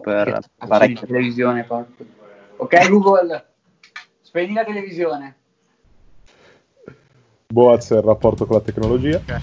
per 0.00 0.40
fare 0.56 0.92
la 0.92 1.00
televisione. 1.00 1.66
Ok, 2.56 2.88
Google, 2.88 3.46
spegni 4.20 4.54
la 4.54 4.64
televisione. 4.64 5.36
Boaz 7.52 7.90
è 7.90 7.96
il 7.96 8.02
rapporto 8.02 8.46
con 8.46 8.56
la 8.56 8.62
tecnologia. 8.62 9.18
Okay. 9.18 9.40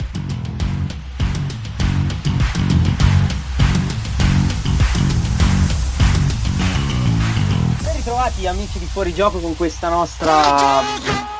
Ben 7.83 7.95
ritrovati 7.95 8.47
amici 8.47 8.79
di 8.79 8.85
Fuori 8.85 9.13
Gioco 9.13 9.37
con 9.37 9.55
questa 9.55 9.89
nostra 9.89 10.81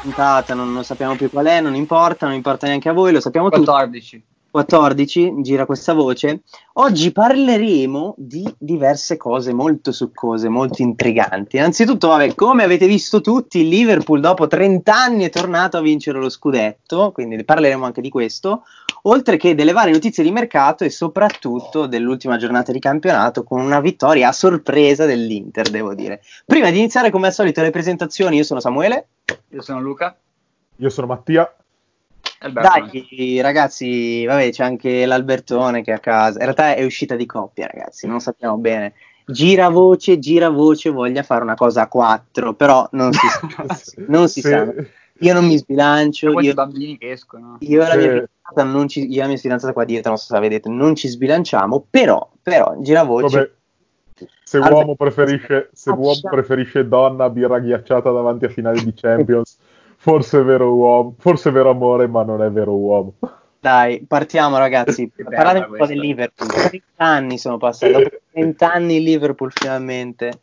puntata, 0.04 0.54
non, 0.54 0.72
non, 0.72 0.84
sappiamo 0.84 1.16
più 1.16 1.30
qual 1.32 1.48
è, 1.48 1.60
non 1.60 1.74
importa, 1.74 2.28
non 2.28 2.36
importa 2.36 2.68
neanche 2.68 2.90
a 2.90 2.94
voi, 2.94 3.14
lo 3.14 3.20
sappiamo 3.20 3.50
14. 3.50 4.00
tutti. 4.12 4.24
14, 4.24 4.39
gira 5.42 5.66
questa 5.66 5.94
voce. 5.94 6.42
Oggi 6.74 7.12
parleremo 7.12 8.16
di 8.18 8.52
diverse 8.58 9.18
cose 9.18 9.54
molto 9.54 9.92
succose, 9.92 10.50
molto 10.50 10.82
intriganti. 10.82 11.58
Innanzitutto, 11.58 12.08
vabbè, 12.08 12.34
come 12.36 12.64
avete 12.64 12.88
visto 12.88 13.22
tutti, 13.22 13.60
il 13.60 13.68
Liverpool 13.68 14.20
dopo 14.20 14.48
30 14.48 14.94
anni 14.94 15.24
è 15.26 15.30
tornato 15.30 15.78
a 15.78 15.82
vincere 15.82 16.20
lo 16.20 16.30
scudetto, 16.30 17.12
quindi 17.12 17.44
parleremo 17.44 17.86
anche 17.86 18.02
di 18.02 18.10
questo, 18.10 18.64
oltre 19.04 19.38
che 19.38 19.56
delle 19.56 19.72
varie 19.72 19.94
notizie 19.94 20.24
di 20.24 20.32
mercato 20.32 20.84
e 20.84 20.90
soprattutto 20.90 21.86
dell'ultima 21.86 22.38
giornata 22.38 22.72
di 22.72 22.80
campionato 22.80 23.44
con 23.44 23.62
una 23.62 23.80
vittoria 23.80 24.30
a 24.30 24.34
sorpresa 24.34 25.06
dell'Inter, 25.06 25.70
devo 25.70 25.94
dire. 25.94 26.22
Prima 26.46 26.72
di 26.72 26.80
iniziare, 26.80 27.12
come 27.12 27.28
al 27.28 27.34
solito, 27.34 27.62
le 27.62 27.70
presentazioni, 27.70 28.38
io 28.38 28.44
sono 28.44 28.60
Samuele. 28.60 29.08
Io 29.50 29.62
sono 29.62 29.80
Luca. 29.82 30.16
Io 30.78 30.90
sono 30.90 31.08
Mattia. 31.08 31.54
Dai, 32.40 33.42
ragazzi, 33.42 34.26
vabbè, 34.26 34.50
c'è 34.52 34.64
anche 34.64 35.06
l'Albertone 35.06 35.84
che 35.84 35.92
è 35.92 35.96
a 35.96 36.00
casa. 36.00 36.38
In 36.40 36.46
realtà 36.46 36.74
è 36.74 36.86
uscita 36.86 37.16
di 37.16 37.26
coppia, 37.26 37.68
ragazzi, 37.68 38.08
non 38.08 38.22
sappiamo 38.22 38.58
bene. 38.58 38.94
Gira 39.26 39.68
voce, 39.70 40.20
gira 40.20 40.50
voce, 40.50 40.90
voglia 40.90 41.22
fare 41.22 41.44
una 41.44 41.56
cosa 41.56 41.82
a 41.84 41.88
quattro, 41.88 42.54
però 42.54 42.88
non 42.94 43.12
si 43.12 43.28
sa. 43.28 43.66
non 44.08 44.30
si 44.30 44.42
sa. 44.42 44.74
Io 45.22 45.34
non 45.34 45.46
mi 45.46 45.58
sbilancio. 45.58 46.32
Io, 46.40 46.52
i 46.52 46.54
bambini 46.54 46.98
che 46.98 47.12
escono. 47.12 47.58
Io 47.60 47.84
e 47.84 47.88
la 47.88 47.96
mia 47.96 48.10
fidanzata, 48.10 48.64
non 48.64 48.88
ci, 48.88 49.06
io 49.12 49.18
e 49.18 49.22
la 49.22 49.28
mia 49.28 49.38
fidanzata 49.38 49.74
qua 49.74 49.84
dietro, 49.84 50.10
non 50.10 50.18
so 50.18 50.28
se 50.28 50.34
la 50.34 50.40
vedete, 50.40 50.70
non 50.70 50.96
ci 50.96 51.10
sbilanciamo, 51.10 51.88
però, 51.90 52.32
però 52.42 52.78
gira 52.80 53.04
voce. 53.04 53.38
Vabbè. 53.38 53.52
Se 54.44 54.58
uomo, 54.58 54.96
preferisce, 54.96 55.70
se 55.74 55.92
uomo 55.92 56.20
preferisce 56.22 56.88
donna 56.88 57.30
birra 57.30 57.60
ghiacciata 57.60 58.12
davanti 58.12 58.46
a 58.46 58.50
finale 58.50 58.82
di 58.82 58.94
Champions 58.94 59.58
forse 60.00 60.40
è 60.40 60.44
vero 60.44 60.74
uomo, 60.74 61.16
forse 61.20 61.50
è 61.50 61.52
vero 61.52 61.70
amore, 61.70 62.08
ma 62.08 62.24
non 62.24 62.42
è 62.42 62.50
vero 62.50 62.74
uomo. 62.74 63.16
Dai, 63.60 64.06
partiamo 64.08 64.58
ragazzi. 64.58 65.12
Parlate 65.12 65.60
un 65.70 65.78
po' 65.78 65.86
del 65.86 66.00
Liverpool. 66.00 66.48
30 66.48 66.84
anni 66.96 67.38
sono 67.38 67.58
passati. 67.58 67.92
Dopo 67.92 68.10
30 68.32 68.72
anni 68.72 68.96
il 68.96 69.04
Liverpool 69.04 69.52
finalmente 69.52 70.42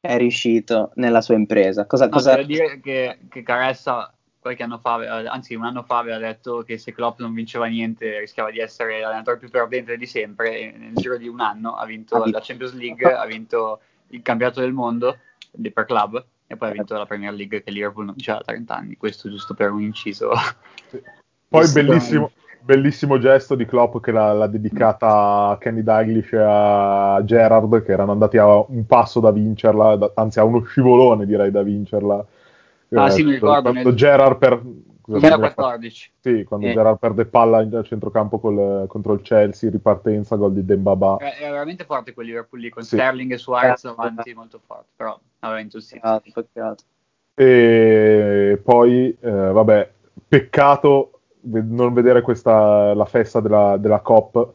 è 0.00 0.16
riuscito 0.16 0.90
nella 0.96 1.20
sua 1.20 1.36
impresa. 1.36 1.86
Cosa, 1.86 2.06
no, 2.06 2.10
cosa... 2.10 2.34
Per 2.34 2.46
dire 2.46 2.80
che, 2.80 3.18
che 3.28 3.42
Caressa 3.42 4.12
qualche 4.40 4.62
anno 4.64 4.78
fa, 4.78 4.94
anzi 5.28 5.54
un 5.54 5.64
anno 5.64 5.82
fa 5.82 5.98
aveva 5.98 6.18
detto 6.18 6.62
che 6.62 6.78
se 6.78 6.92
Klopp 6.92 7.18
non 7.18 7.32
vinceva 7.32 7.66
niente 7.66 8.20
rischiava 8.20 8.50
di 8.52 8.60
essere 8.60 9.00
l'allenatore 9.00 9.38
più 9.38 9.48
perdente 9.48 9.96
di 9.96 10.06
sempre 10.06 10.58
e 10.58 10.74
nel 10.76 10.94
giro 10.94 11.16
di 11.16 11.26
un 11.26 11.40
anno 11.40 11.74
ha 11.74 11.84
vinto 11.84 12.24
la 12.26 12.40
Champions 12.40 12.72
League, 12.74 13.12
ha 13.12 13.26
vinto 13.26 13.80
il 14.08 14.22
campionato 14.22 14.60
del 14.60 14.72
mondo 14.72 15.18
per 15.72 15.84
club 15.84 16.24
e 16.46 16.56
poi 16.56 16.70
ha 16.70 16.72
vinto 16.72 16.96
la 16.96 17.06
Premier 17.06 17.32
League 17.32 17.62
che 17.62 17.70
Liverpool 17.70 18.06
non 18.06 18.16
c'era 18.16 18.38
da 18.38 18.44
30 18.52 18.76
anni, 18.76 18.96
questo 18.96 19.28
giusto 19.28 19.54
per 19.54 19.70
un 19.70 19.82
inciso. 19.82 20.30
Sì. 20.88 21.02
Poi 21.48 21.70
bellissimo, 21.72 22.32
bellissimo, 22.60 23.18
gesto 23.18 23.54
di 23.54 23.66
Klopp 23.66 23.98
che 24.00 24.12
l'ha, 24.12 24.32
l'ha, 24.32 24.46
dedicata 24.46 25.48
a 25.48 25.58
Kenny 25.58 25.82
Dalglish 25.82 26.32
e 26.32 26.42
a 26.44 27.20
Gerard 27.24 27.82
che 27.82 27.92
erano 27.92 28.12
andati 28.12 28.36
a 28.36 28.58
un 28.68 28.84
passo 28.86 29.20
da 29.20 29.30
vincerla, 29.30 29.96
da, 29.96 30.12
anzi 30.14 30.38
a 30.38 30.44
uno 30.44 30.64
scivolone 30.64 31.26
direi 31.26 31.50
da 31.50 31.62
vincerla. 31.62 32.26
Ah 32.94 33.06
eh, 33.06 33.10
sì, 33.10 33.24
mi 33.24 33.32
ricordo. 33.32 33.72
Nel... 33.72 33.94
Gerard 33.94 34.38
per 34.38 34.60
2014. 35.06 36.12
Sì, 36.20 36.44
quando 36.44 36.66
eh. 36.66 36.72
Gerard 36.72 36.98
perde 36.98 37.26
palla 37.26 37.62
in 37.62 37.80
centrocampo 37.84 38.38
col, 38.38 38.86
contro 38.88 39.12
il 39.14 39.22
Chelsea, 39.22 39.70
ripartenza, 39.70 40.36
gol 40.36 40.52
di 40.52 40.64
Dembaba. 40.64 41.16
È, 41.16 41.36
è 41.38 41.50
veramente 41.50 41.84
forte 41.84 42.12
quel 42.12 42.26
Liverpool 42.26 42.60
lì, 42.60 42.68
con 42.68 42.82
sì. 42.82 42.96
Sterling 42.96 43.32
e 43.32 43.38
Suarez 43.38 43.84
eh, 43.84 43.88
avanti, 43.88 44.34
molto 44.34 44.60
forte, 44.64 44.88
però 44.96 45.18
aveva 45.40 45.60
vinto 45.60 45.76
il 45.76 45.82
City. 45.82 46.00
Peccato, 46.32 46.84
E 47.34 48.60
poi, 48.62 49.16
eh, 49.20 49.30
vabbè, 49.30 49.90
peccato 50.28 51.10
non 51.40 51.92
vedere 51.92 52.22
questa, 52.22 52.92
la 52.94 53.04
festa 53.04 53.40
della, 53.40 53.76
della 53.76 54.00
Cop. 54.00 54.54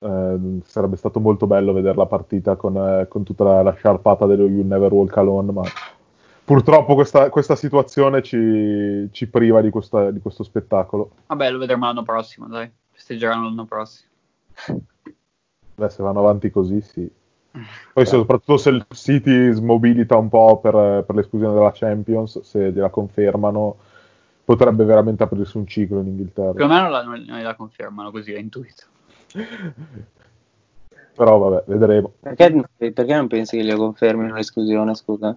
Eh, 0.00 0.58
sarebbe 0.64 0.96
stato 0.96 1.20
molto 1.20 1.46
bello 1.46 1.72
vedere 1.72 1.96
la 1.96 2.06
partita 2.06 2.56
con, 2.56 2.76
eh, 2.76 3.06
con 3.08 3.22
tutta 3.22 3.44
la, 3.44 3.62
la 3.62 3.72
sciarpata 3.72 4.26
dello 4.26 4.48
You 4.48 4.66
Never 4.66 4.92
Walk 4.92 5.16
Alone, 5.16 5.52
ma 5.52 5.62
purtroppo 6.44 6.94
questa, 6.94 7.30
questa 7.30 7.56
situazione 7.56 8.22
ci, 8.22 9.08
ci 9.12 9.26
priva 9.28 9.60
di, 9.60 9.70
questa, 9.70 10.10
di, 10.10 10.20
questo 10.20 10.42
spettacolo. 10.42 11.10
Vabbè, 11.26 11.50
lo 11.50 11.58
vedremo 11.58 11.86
l'anno 11.86 12.02
prossimo, 12.02 12.46
dai. 12.46 12.70
Festeggeranno 12.90 13.44
l'anno 13.44 13.64
prossimo. 13.64 14.10
Beh, 15.74 15.88
se 15.88 16.02
vanno 16.02 16.20
avanti 16.20 16.50
così, 16.50 16.80
sì. 16.80 17.10
Poi 17.92 18.06
soprattutto 18.06 18.56
se 18.56 18.70
il 18.70 18.86
City 18.90 19.52
smobilita 19.52 20.16
un 20.16 20.28
po' 20.28 20.58
per, 20.58 21.04
per 21.04 21.14
l'esclusione 21.14 21.54
della 21.54 21.72
Champions, 21.72 22.40
se 22.40 22.72
gliela 22.72 22.90
confermano, 22.90 23.76
potrebbe 24.44 24.84
veramente 24.84 25.22
aprirsi 25.22 25.56
un 25.56 25.66
ciclo 25.66 26.00
in 26.00 26.08
Inghilterra. 26.08 26.52
Più 26.52 26.64
o 26.64 26.68
meno 26.68 26.88
la, 26.88 27.02
non 27.02 27.42
la 27.42 27.54
confermano 27.54 28.10
così, 28.10 28.32
è 28.32 28.38
intuito. 28.38 28.84
Però 31.14 31.38
vabbè, 31.38 31.64
vedremo. 31.66 32.12
Perché, 32.20 32.64
perché 32.92 33.14
non 33.14 33.28
pensi 33.28 33.56
che 33.56 33.64
gliela 33.64 33.76
confermino 33.76 34.34
l'esclusione, 34.34 34.94
scusa? 34.94 35.36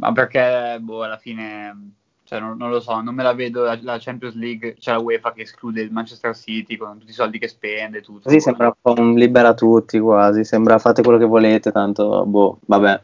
Ma 0.00 0.12
perché, 0.12 0.78
boh, 0.80 1.02
alla 1.02 1.18
fine, 1.18 1.92
cioè, 2.24 2.40
non, 2.40 2.56
non, 2.56 2.70
lo 2.70 2.80
so, 2.80 3.00
non 3.02 3.14
me 3.14 3.22
la 3.22 3.34
vedo 3.34 3.64
la, 3.64 3.78
la, 3.82 3.98
Champions 4.00 4.34
League, 4.34 4.76
c'è 4.78 4.92
la 4.92 4.98
UEFA 4.98 5.32
che 5.32 5.42
esclude 5.42 5.82
il 5.82 5.92
Manchester 5.92 6.34
City 6.34 6.76
con 6.76 6.98
tutti 6.98 7.10
i 7.10 7.14
soldi 7.14 7.38
che 7.38 7.48
spende, 7.48 8.00
tutto. 8.00 8.22
Così 8.22 8.40
sembra 8.40 8.66
un 8.66 8.72
po' 8.80 8.94
un 8.98 9.14
libera 9.14 9.52
tutti 9.52 9.98
quasi, 9.98 10.42
sembra 10.44 10.78
fate 10.78 11.02
quello 11.02 11.18
che 11.18 11.26
volete, 11.26 11.70
tanto, 11.70 12.24
boh, 12.24 12.58
vabbè. 12.64 13.02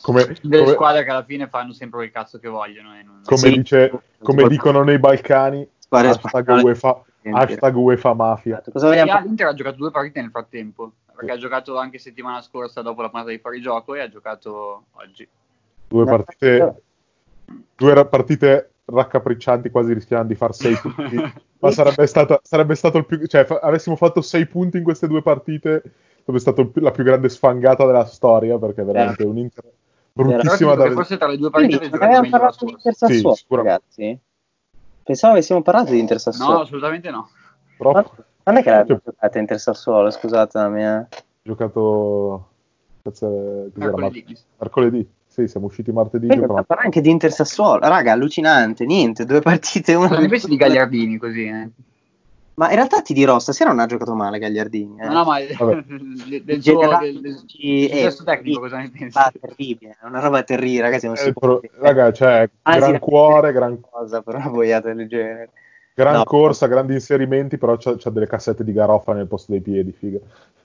Come, 0.00 0.36
delle 0.42 0.62
come, 0.62 0.74
squadre 0.74 1.02
che 1.02 1.10
alla 1.10 1.24
fine 1.24 1.48
fanno 1.48 1.72
sempre 1.72 1.98
quel 1.98 2.12
cazzo 2.12 2.38
che 2.38 2.48
vogliono. 2.48 2.90
Non... 2.90 3.22
Come, 3.24 3.38
sì, 3.38 3.52
dice, 3.52 4.02
come 4.22 4.46
dicono 4.46 4.84
nei 4.84 5.00
Balcani, 5.00 5.66
hashtag 5.88 6.62
UEFA, 6.62 7.02
hashtag 7.32 7.74
UEFA 7.74 8.14
Mafia. 8.14 8.62
Cosa 8.70 8.86
vogliamo... 8.86 9.20
L'Inter 9.24 9.48
ha 9.48 9.54
giocato 9.54 9.76
due 9.76 9.90
partite 9.90 10.20
nel 10.20 10.30
frattempo, 10.30 10.92
perché 11.16 11.32
ha 11.32 11.38
giocato 11.38 11.78
anche 11.78 11.98
settimana 11.98 12.42
scorsa 12.42 12.80
dopo 12.80 13.02
la 13.02 13.08
puntata 13.08 13.32
di 13.32 13.38
fuorigioco 13.38 13.94
e 13.96 14.00
ha 14.00 14.08
giocato 14.08 14.84
oggi 14.92 15.26
due 15.88 16.04
partite, 16.04 16.82
due 17.74 18.06
partite 18.06 18.70
raccapriccianti, 18.86 19.70
quasi 19.70 19.92
rischiando 19.92 20.28
di 20.28 20.34
far 20.34 20.54
6 20.54 20.74
punti. 20.76 21.16
Ma 21.58 21.70
sarebbe, 21.70 22.06
stata, 22.06 22.40
sarebbe 22.42 22.74
stato 22.74 22.98
il 22.98 23.06
più. 23.06 23.24
Cioè, 23.26 23.44
fa, 23.44 23.58
avessimo 23.62 23.96
fatto 23.96 24.20
6 24.20 24.46
punti 24.46 24.78
in 24.78 24.84
queste 24.84 25.06
due 25.06 25.22
partite, 25.22 25.82
sarebbe 26.20 26.38
stata 26.38 26.68
la 26.74 26.90
più 26.90 27.04
grande 27.04 27.28
sfangata 27.28 27.86
della 27.86 28.04
storia. 28.04 28.58
Perché 28.58 28.82
è 28.82 28.84
veramente 28.84 29.22
eh. 29.22 29.26
un 29.26 29.38
Inter 29.38 29.64
bruttissima 30.14 30.74
da 30.74 30.90
Forse 30.92 31.16
tra 31.16 31.26
le 31.26 31.36
due 31.36 31.50
partite. 31.50 31.78
Quindi, 31.78 31.96
avevamo 31.96 32.28
parlato 32.28 32.64
di 32.64 32.70
Inter 32.72 32.94
Sassuolo, 32.94 33.34
sì, 33.34 33.44
ragazzi. 33.48 34.18
Pensavo 35.02 35.32
avessimo 35.34 35.62
parlato 35.62 35.90
di 35.90 35.98
Inter 35.98 36.20
Sassuolo. 36.20 36.52
No, 36.54 36.60
assolutamente 36.60 37.10
no. 37.10 37.28
Troppo. 37.76 38.14
Quando 38.42 38.60
è 38.60 38.64
che 38.64 38.70
l'hai 38.70 38.86
giocato 38.86 39.38
Inter 39.38 39.58
Sassuolo? 39.58 40.10
Scusate 40.10 40.58
la 40.58 40.68
mia. 40.68 41.08
Ho 41.10 41.16
giocato. 41.42 42.48
Cazzo, 43.02 43.70
mercoledì. 43.74 44.38
mercoledì. 44.56 45.08
Sì, 45.34 45.48
siamo 45.48 45.66
usciti 45.66 45.90
martedì. 45.90 46.28
Beh, 46.28 46.36
parla 46.36 46.84
anche 46.84 47.00
di 47.00 47.10
Inter 47.10 47.32
Sassuolo. 47.32 47.80
Raga, 47.80 48.12
allucinante, 48.12 48.84
niente, 48.84 49.24
due 49.24 49.40
partite, 49.40 49.94
una... 49.94 50.06
Cosa 50.06 50.20
ne 50.20 50.28
pensi 50.28 50.46
di 50.46 50.56
Gagliardini 50.56 51.18
così, 51.18 51.46
eh? 51.46 51.68
Ma 52.54 52.68
in 52.68 52.76
realtà 52.76 53.02
ti 53.02 53.14
dirò, 53.14 53.40
stasera 53.40 53.70
non 53.70 53.80
ha 53.80 53.86
giocato 53.86 54.14
male 54.14 54.38
Gagliardini. 54.38 55.00
Eh. 55.00 55.06
No, 55.06 55.12
no, 55.12 55.24
ma 55.24 55.40
del, 55.40 55.56
suo, 55.56 55.66
del, 55.82 56.44
del, 56.44 56.60
del 56.60 58.16
tecnico 58.24 58.60
cosa 58.60 58.76
ne 58.76 58.92
pensi? 58.96 59.18
Ah, 59.18 59.32
terribile, 59.40 59.96
è 60.00 60.06
una 60.06 60.20
roba 60.20 60.44
terribile, 60.44 60.82
ragazzi, 60.82 61.06
non 61.06 61.16
eh, 61.16 61.18
si 61.18 61.32
può... 61.32 61.60
Raga, 61.80 62.12
cioè, 62.12 62.48
ah, 62.62 62.76
gran 62.76 63.00
cuore, 63.00 63.50
gran... 63.50 63.80
cosa, 63.80 64.22
però 64.22 64.38
una 64.38 64.50
boiata 64.50 64.92
del 64.92 65.08
genere. 65.08 65.50
Gran 65.94 66.14
no, 66.14 66.22
corsa, 66.22 66.68
grandi 66.68 66.92
inserimenti, 66.92 67.58
però 67.58 67.76
c'ha, 67.76 67.96
c'ha, 67.96 68.10
delle 68.10 68.28
cassette 68.28 68.62
di 68.62 68.72
garoffa 68.72 69.14
nel 69.14 69.26
posto 69.26 69.50
dei 69.50 69.60
piedi, 69.60 69.90
figa. 69.90 70.20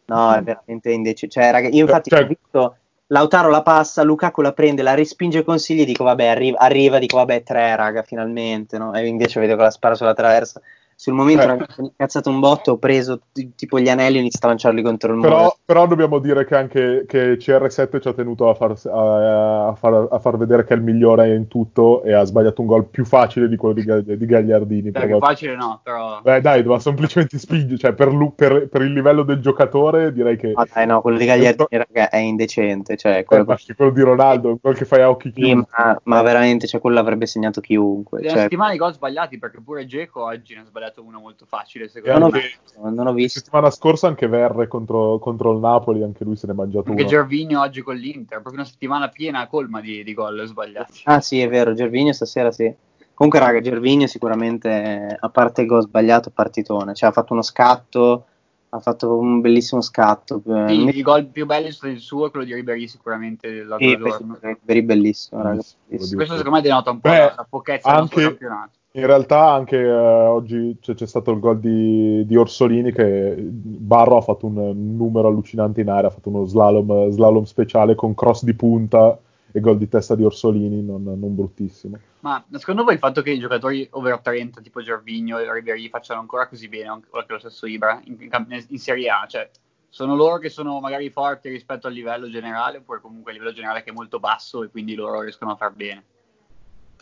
No, 0.06 0.31
è 0.36 0.44
veramente 0.44 0.92
indecente. 0.92 1.42
Cioè, 1.42 1.50
raga, 1.50 1.69
io 1.69 1.81
infatti 1.86 2.12
cioè, 2.12 2.22
ho 2.22 2.27
visto 2.27 2.75
Lautaro 3.11 3.50
la 3.50 3.63
passa, 3.63 4.03
Lukaku 4.03 4.41
la 4.41 4.53
prende, 4.53 4.83
la 4.83 4.94
respinge 4.94 5.44
consigli 5.44 5.83
dico 5.83 6.03
vabbè 6.03 6.25
arriva, 6.27 6.59
arriva, 6.59 7.00
dico 7.00 7.17
vabbè 7.17 7.41
tre 7.41 7.75
raga 7.75 8.03
finalmente, 8.03 8.77
no? 8.77 8.94
E 8.94 9.07
invece 9.07 9.39
vedo 9.39 9.56
che 9.56 9.63
la 9.63 9.71
spara 9.71 9.95
sulla 9.95 10.13
traversa. 10.13 10.61
Sul 11.00 11.13
momento 11.13 11.44
eh. 11.44 11.56
mi 11.56 11.66
sono 11.69 11.88
incazzato 11.88 12.30
un 12.30 12.42
botto, 12.42 12.72
ho 12.72 12.78
preso 12.78 13.22
t- 13.31 13.56
tipo 13.56 13.80
gli 13.80 13.88
anelli 13.88 14.16
e 14.16 14.18
ho 14.18 14.19
iniziato 14.19 14.48
a 14.48 14.50
lanciarli 14.50 14.81
contro 14.81 15.13
il 15.13 15.19
muro. 15.19 15.30
Però, 15.30 15.57
però 15.63 15.88
dobbiamo 15.88 16.19
dire 16.19 16.44
che 16.44 16.57
anche 16.57 17.06
che 17.07 17.38
CR7 17.38 18.01
ci 18.01 18.10
ha 18.10 18.13
tenuto 18.13 18.50
a 18.50 18.54
far, 18.54 18.75
a, 18.92 19.68
a, 19.68 19.75
far, 19.75 20.07
a 20.12 20.19
far, 20.19 20.36
vedere 20.36 20.66
che 20.66 20.74
è 20.74 20.75
il 20.75 20.84
migliore 20.84 21.34
in 21.34 21.48
tutto 21.48 22.04
e 22.04 22.12
ha 22.12 22.25
sbagliato 22.25 22.60
un 22.60 22.68
gol 22.68 22.88
più 22.88 23.06
facile 23.06 23.48
di 23.48 23.56
quello 23.56 23.75
di, 23.75 24.18
di 24.18 24.25
Gagliardini. 24.25 24.92
Dai, 24.92 25.07
più 25.07 25.19
facile 25.19 25.56
no, 25.56 25.80
però... 25.81 26.19
Beh 26.22 26.42
dai, 26.42 26.63
doveva 26.63 26.81
semplicemente 26.81 27.40
spingere, 27.40 27.78
cioè 27.78 27.94
per, 27.94 28.34
per, 28.36 28.68
per, 28.68 28.81
il 28.81 28.92
livello 28.92 29.24
del 29.24 29.40
giocatore 29.40 30.12
direi 30.12 30.36
che... 30.36 30.51
Ah, 30.54 30.68
dai, 30.69 30.86
no, 30.86 31.00
quello 31.00 31.18
di 31.18 31.25
Gagliardini 31.25 31.66
raga, 31.69 32.10
è 32.10 32.18
indecente, 32.18 32.98
cioè 32.98 33.24
quello, 33.24 33.50
eh, 33.50 33.74
quello 33.74 33.92
di 33.92 34.01
Ronaldo, 34.01 34.57
quello 34.60 34.75
che 34.75 34.84
fai 34.84 35.01
a 35.01 35.10
occhi 35.10 35.31
chiusi. 35.31 35.50
Sì, 35.50 35.56
ma, 35.56 35.98
ma, 36.04 36.22
veramente, 36.24 36.68
cioè, 36.68 36.81
quello 36.81 36.98
l'avrebbe 36.98 37.25
segnato 37.25 37.62
chiunque. 37.62 38.22
Cioè... 38.22 38.38
settimana 38.38 38.74
di 38.74 38.78
gol 38.78 38.92
sbagliati 38.92 39.40
perché 39.40 39.62
pure 39.62 39.86
Geco 39.86 40.25
oggi 40.25 40.56
ne 40.56 40.60
ha 40.60 40.66
sbagliato 40.66 40.88
uno 40.97 41.19
molto 41.19 41.45
facile 41.45 41.88
secondo 41.88 42.19
non 42.19 42.30
me. 42.31 42.41
Ho, 42.75 42.89
non 42.89 43.07
ho 43.07 43.13
visto. 43.13 43.39
La 43.39 43.45
settimana 43.45 43.69
scorsa 43.71 44.07
anche 44.07 44.27
Verre 44.27 44.68
contro, 44.68 45.19
contro, 45.19 45.51
il 45.53 45.59
Napoli, 45.59 46.03
anche 46.03 46.24
lui 46.24 46.36
se 46.36 46.47
ne 46.47 46.53
è 46.53 46.56
mangiato 46.56 46.89
anche 46.89 47.01
uno. 47.01 47.12
Gervinho 47.12 47.62
oggi 47.62 47.81
con 47.81 47.95
l'Inter, 47.95 48.41
proprio 48.41 48.62
una 48.62 48.65
settimana 48.65 49.09
piena 49.09 49.47
colma 49.47 49.81
di, 49.81 50.03
di 50.03 50.13
gol 50.13 50.45
sbagliati. 50.45 51.01
Ah 51.06 51.21
sì, 51.21 51.39
è 51.39 51.47
vero, 51.47 51.74
Gervinho 51.74 52.13
stasera 52.13 52.51
sì. 52.51 52.74
Comunque 53.13 53.41
raga, 53.41 53.59
Gervinho 53.59 54.07
sicuramente, 54.07 55.18
a 55.19 55.30
parte 55.30 55.62
il 55.62 55.68
gol 55.68 55.81
sbagliato, 55.81 56.30
partitone. 56.30 56.94
Cioè 56.94 57.09
ha 57.09 57.12
fatto 57.12 57.33
uno 57.33 57.41
scatto, 57.41 58.25
ha 58.69 58.80
fatto 58.80 59.18
un 59.18 59.41
bellissimo 59.41 59.81
scatto. 59.81 60.41
Sì, 60.45 60.86
il 60.86 61.01
gol 61.01 61.25
più 61.25 61.45
bello 61.45 61.68
è 61.68 61.71
stato 61.71 61.91
il 61.91 62.00
suo 62.00 62.27
e 62.27 62.30
quello 62.30 62.45
di 62.45 62.53
Ribéry 62.53 62.88
sicuramente. 62.88 63.65
Sì, 63.77 63.97
Ribéry 64.39 64.81
bellissimo, 64.81 65.41
raga. 65.41 65.62
Questo 65.86 66.15
secondo 66.15 66.51
me 66.51 66.62
denota 66.62 66.91
un 66.91 67.00
po' 67.01 67.09
Beh, 67.09 67.33
la 67.36 67.47
pochezza 67.50 67.89
anche... 67.89 68.15
del 68.15 68.27
campionato 68.27 68.78
in 68.94 69.06
realtà 69.06 69.51
anche 69.51 69.77
eh, 69.77 69.91
oggi 69.91 70.77
c'è, 70.81 70.95
c'è, 70.95 71.06
stato 71.06 71.31
il 71.31 71.39
gol 71.39 71.59
di, 71.59 72.25
di, 72.25 72.36
Orsolini 72.36 72.91
che 72.91 73.36
Barro 73.38 74.18
ha 74.18 74.21
fatto 74.21 74.47
un 74.47 74.95
numero 74.95 75.27
allucinante 75.27 75.81
in 75.81 75.89
aria, 75.89 76.07
ha 76.07 76.12
fatto 76.12 76.30
uno 76.30 76.45
slalom, 76.45 77.09
slalom 77.12 77.44
speciale 77.44 77.94
con 77.94 78.15
cross 78.15 78.44
di 78.44 78.56
punta 78.56 79.19
e 79.51 79.59
gol 79.59 79.77
di 79.77 79.88
testa 79.88 80.15
di 80.15 80.24
Orsolini, 80.24 80.83
non, 80.83 81.03
non, 81.03 81.36
bruttissimo. 81.36 81.97
Ma 82.21 82.44
secondo 82.53 82.83
voi 82.83 82.94
il 82.94 83.00
fatto 83.00 83.21
che 83.21 83.31
i 83.31 83.39
giocatori 83.39 83.88
over 83.91 84.19
30 84.19 84.62
tipo 84.62 84.81
Gervigno 84.81 85.38
e 85.38 85.51
Ribery 85.51 85.89
facciano 85.89 86.19
ancora 86.19 86.47
così 86.47 86.68
bene, 86.68 86.88
anche 86.88 87.07
lo 87.12 87.39
stesso 87.39 87.68
Ibra, 87.68 88.01
in, 88.06 88.18
in, 88.19 88.65
in 88.69 88.80
Serie 88.80 89.09
A, 89.09 89.25
cioè 89.27 89.50
sono 89.88 90.15
loro 90.15 90.38
che 90.38 90.50
sono 90.50 90.80
magari 90.80 91.09
forti 91.09 91.50
rispetto 91.50 91.88
al 91.88 91.94
livello 91.94 92.30
generale 92.30 92.77
oppure 92.77 93.01
comunque 93.01 93.31
il 93.31 93.38
livello 93.38 93.56
generale 93.56 93.83
che 93.83 93.89
è 93.89 93.94
molto 93.94 94.19
basso 94.19 94.63
e 94.63 94.69
quindi 94.69 94.94
loro 94.94 95.21
riescono 95.21 95.51
a 95.51 95.56
far 95.56 95.74
bene? 95.74 96.03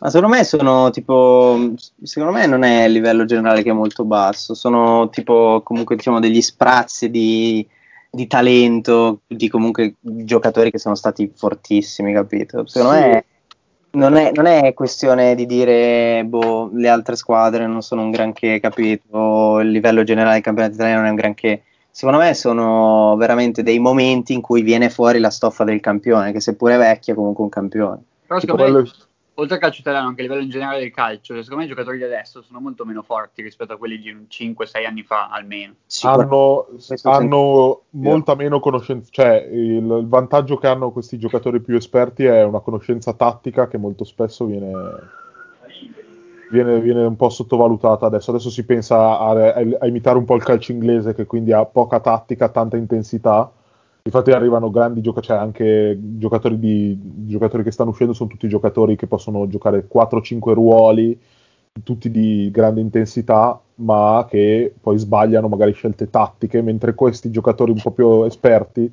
Ma 0.00 0.10
secondo 0.10 0.36
me 0.36 0.44
sono 0.44 0.90
tipo. 0.90 1.72
Secondo 2.02 2.32
me 2.32 2.46
non 2.46 2.62
è 2.62 2.84
il 2.84 2.92
livello 2.92 3.24
generale 3.24 3.62
che 3.62 3.70
è 3.70 3.74
molto 3.74 4.04
basso. 4.04 4.54
Sono 4.54 5.08
tipo 5.08 5.60
comunque 5.64 5.96
diciamo 5.96 6.20
degli 6.20 6.40
sprazzi 6.40 7.10
di, 7.10 7.66
di 8.08 8.26
talento, 8.28 9.22
di 9.26 9.48
comunque 9.48 9.96
giocatori 10.00 10.70
che 10.70 10.78
sono 10.78 10.94
stati 10.94 11.32
fortissimi, 11.34 12.12
capito? 12.12 12.64
Secondo 12.66 12.94
sì. 12.94 13.00
me 13.00 13.24
non 13.90 14.14
è, 14.14 14.30
non 14.32 14.46
è, 14.46 14.72
questione 14.74 15.34
di 15.34 15.46
dire 15.46 16.22
boh, 16.24 16.70
le 16.74 16.88
altre 16.88 17.16
squadre 17.16 17.66
non 17.66 17.82
sono 17.82 18.02
un 18.02 18.10
granché, 18.10 18.60
capito? 18.60 19.58
Il 19.60 19.70
livello 19.70 20.04
generale 20.04 20.34
del 20.34 20.42
campionato 20.42 20.74
italiano 20.74 21.00
non 21.00 21.08
è 21.08 21.10
un 21.10 21.16
granché. 21.16 21.62
Secondo 21.90 22.20
me 22.20 22.34
sono 22.34 23.16
veramente 23.16 23.64
dei 23.64 23.80
momenti 23.80 24.32
in 24.32 24.40
cui 24.40 24.62
viene 24.62 24.90
fuori 24.90 25.18
la 25.18 25.30
stoffa 25.30 25.64
del 25.64 25.80
campione, 25.80 26.30
che 26.30 26.40
seppure 26.40 26.76
vecchia 26.76 27.12
è 27.12 27.16
comunque 27.16 27.42
un 27.42 27.50
campione. 27.50 28.02
Però 28.26 28.38
secondo 28.38 28.70
me 28.70 28.88
oltre 29.40 29.54
al 29.54 29.60
calcio 29.60 29.80
italiano, 29.80 30.08
anche 30.08 30.20
a 30.20 30.24
livello 30.24 30.42
in 30.42 30.50
generale 30.50 30.80
del 30.80 30.90
calcio, 30.90 31.34
secondo 31.42 31.56
me 31.56 31.64
i 31.64 31.68
giocatori 31.68 31.96
di 31.96 32.04
adesso 32.04 32.42
sono 32.42 32.60
molto 32.60 32.84
meno 32.84 33.02
forti 33.02 33.42
rispetto 33.42 33.72
a 33.72 33.76
quelli 33.76 33.98
di 33.98 34.26
5-6 34.28 34.86
anni 34.86 35.02
fa 35.02 35.28
almeno. 35.28 35.74
Hanno, 36.02 36.66
hanno 37.02 37.82
molta 37.90 38.34
meno 38.34 38.58
conoscenza, 38.58 39.08
cioè 39.10 39.48
il, 39.50 39.76
il, 39.76 40.06
vantaggio 40.08 40.56
che 40.56 40.66
hanno 40.66 40.90
questi 40.90 41.18
giocatori 41.18 41.60
più 41.60 41.76
esperti 41.76 42.24
è 42.24 42.42
una 42.42 42.60
conoscenza 42.60 43.12
tattica 43.12 43.68
che 43.68 43.78
molto 43.78 44.02
spesso 44.02 44.44
viene, 44.44 44.72
viene, 46.50 46.80
viene 46.80 47.04
un 47.04 47.16
po' 47.16 47.28
sottovalutata 47.28 48.06
adesso. 48.06 48.30
Adesso 48.30 48.50
si 48.50 48.64
pensa 48.64 49.18
a, 49.20 49.30
a, 49.30 49.66
a 49.78 49.86
imitare 49.86 50.18
un 50.18 50.24
po' 50.24 50.34
il 50.34 50.42
calcio 50.42 50.72
inglese 50.72 51.14
che 51.14 51.26
quindi 51.26 51.52
ha 51.52 51.64
poca 51.64 52.00
tattica, 52.00 52.48
tanta 52.48 52.76
intensità 52.76 53.52
Infatti 54.08 54.30
arrivano 54.30 54.70
grandi 54.70 55.02
giocatori, 55.02 55.26
cioè 55.26 55.36
anche 55.36 55.98
giocatori, 56.00 56.58
di, 56.58 56.98
giocatori 57.26 57.62
che 57.62 57.70
stanno 57.70 57.90
uscendo, 57.90 58.14
sono 58.14 58.30
tutti 58.30 58.48
giocatori 58.48 58.96
che 58.96 59.06
possono 59.06 59.46
giocare 59.48 59.86
4-5 59.86 60.54
ruoli, 60.54 61.20
tutti 61.84 62.10
di 62.10 62.50
grande 62.50 62.80
intensità, 62.80 63.60
ma 63.76 64.26
che 64.26 64.72
poi 64.80 64.96
sbagliano 64.96 65.48
magari 65.48 65.72
scelte 65.74 66.08
tattiche, 66.08 66.62
mentre 66.62 66.94
questi 66.94 67.30
giocatori 67.30 67.70
un 67.70 67.82
po' 67.82 67.90
più 67.90 68.22
esperti 68.22 68.90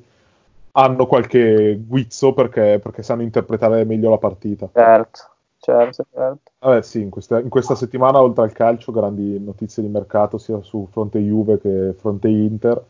hanno 0.72 1.06
qualche 1.06 1.80
guizzo 1.82 2.34
perché, 2.34 2.78
perché 2.82 3.02
sanno 3.02 3.22
interpretare 3.22 3.84
meglio 3.84 4.10
la 4.10 4.18
partita. 4.18 4.68
Certo, 4.70 5.20
certo, 5.56 6.04
certo. 6.12 6.50
Vabbè 6.58 6.82
sì, 6.82 7.00
in 7.00 7.08
questa, 7.08 7.40
in 7.40 7.48
questa 7.48 7.74
settimana 7.74 8.20
oltre 8.20 8.44
al 8.44 8.52
calcio 8.52 8.92
grandi 8.92 9.40
notizie 9.42 9.82
di 9.82 9.88
mercato 9.88 10.36
sia 10.36 10.60
su 10.60 10.86
fronte 10.90 11.20
Juve 11.20 11.58
che 11.58 11.94
fronte 11.96 12.28
Inter 12.28 12.84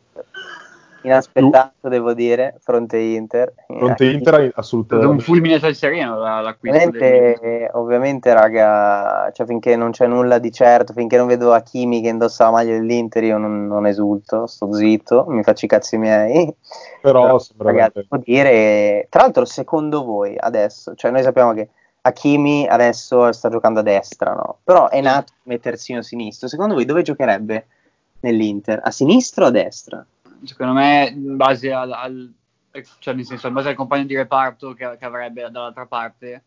inaspettato, 1.07 1.89
devo 1.89 2.13
dire, 2.13 2.57
fronte 2.61 2.99
Inter. 2.99 3.53
Fronte 3.67 4.05
Inter 4.07 4.53
assolutamente. 4.55 5.11
Un 5.11 5.19
fulmine 5.21 5.55
al 5.55 5.75
sereno 5.75 6.19
l'acquisto. 6.19 6.77
Ovviamente, 6.77 7.71
ovviamente, 7.73 8.33
raga, 8.33 9.31
cioè, 9.33 9.47
finché 9.47 9.77
non 9.77 9.93
c'è 9.93 10.07
nulla 10.07 10.39
di 10.39 10.53
certo, 10.53 10.93
finché 10.93 11.17
non 11.17 11.27
vedo 11.27 11.53
Hakimi 11.53 12.01
che 12.01 12.09
indossa 12.09 12.45
la 12.45 12.51
maglia 12.51 12.73
dell'Inter, 12.73 13.25
io 13.25 13.39
non, 13.39 13.67
non 13.67 13.87
esulto, 13.87 14.47
sto 14.47 14.73
zitto, 14.73 15.25
mi 15.29 15.43
faccio 15.43 15.65
i 15.65 15.69
cazzi 15.69 15.97
miei. 15.97 16.55
Però, 17.01 17.23
Però 17.23 17.41
ragazzi, 17.59 18.07
devo 18.09 18.23
dire, 18.25 19.07
tra 19.09 19.23
l'altro, 19.23 19.45
secondo 19.45 20.05
voi 20.05 20.37
adesso, 20.39 20.95
cioè 20.95 21.11
noi 21.11 21.23
sappiamo 21.23 21.53
che 21.53 21.69
Hakimi 22.03 22.69
adesso 22.69 23.33
sta 23.33 23.49
giocando 23.49 23.81
a 23.81 23.83
destra, 23.83 24.33
no? 24.33 24.59
Però 24.63 24.89
è 24.89 25.01
nato 25.01 25.33
come 25.43 25.59
terzino 25.59 26.03
sinistro. 26.03 26.47
Secondo 26.47 26.75
voi 26.75 26.85
dove 26.85 27.03
giocherebbe 27.03 27.67
nell'Inter? 28.21 28.81
A 28.83 28.91
sinistra 28.93 29.45
o 29.45 29.49
a 29.49 29.51
destra? 29.51 30.07
Secondo 30.45 30.73
me 30.73 31.13
in 31.15 31.37
base 31.37 31.73
al, 31.73 31.93
al 31.93 32.35
cioè 32.99 33.15
nel 33.15 33.25
senso 33.25 33.47
in 33.47 33.55
base 33.55 33.71
al 33.71 33.75
compagno 33.75 34.05
di 34.05 34.17
reparto 34.17 34.75
che, 34.75 34.97
che 34.99 35.05
avrebbe 35.05 35.49
dall'altra 35.51 35.87
parte 35.87 36.45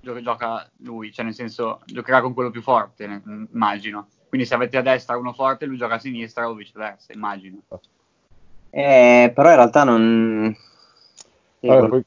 gioca, 0.00 0.20
gioca, 0.20 0.70
lui, 0.78 1.12
cioè 1.12 1.24
nel 1.24 1.34
senso 1.34 1.80
giocherà 1.84 2.20
con 2.20 2.34
quello 2.34 2.50
più 2.50 2.62
forte, 2.62 3.22
immagino. 3.52 4.08
Quindi 4.28 4.46
se 4.46 4.54
avete 4.54 4.76
a 4.76 4.82
destra 4.82 5.16
uno 5.16 5.32
forte, 5.32 5.66
lui 5.66 5.76
gioca 5.76 5.94
a 5.94 5.98
sinistra 5.98 6.48
o 6.48 6.54
viceversa, 6.54 7.12
immagino. 7.12 7.58
Eh, 8.70 9.32
però 9.34 9.50
in 9.50 9.56
realtà 9.56 9.84
non... 9.84 10.56
Allora, 11.62 11.88
poi, 11.88 12.04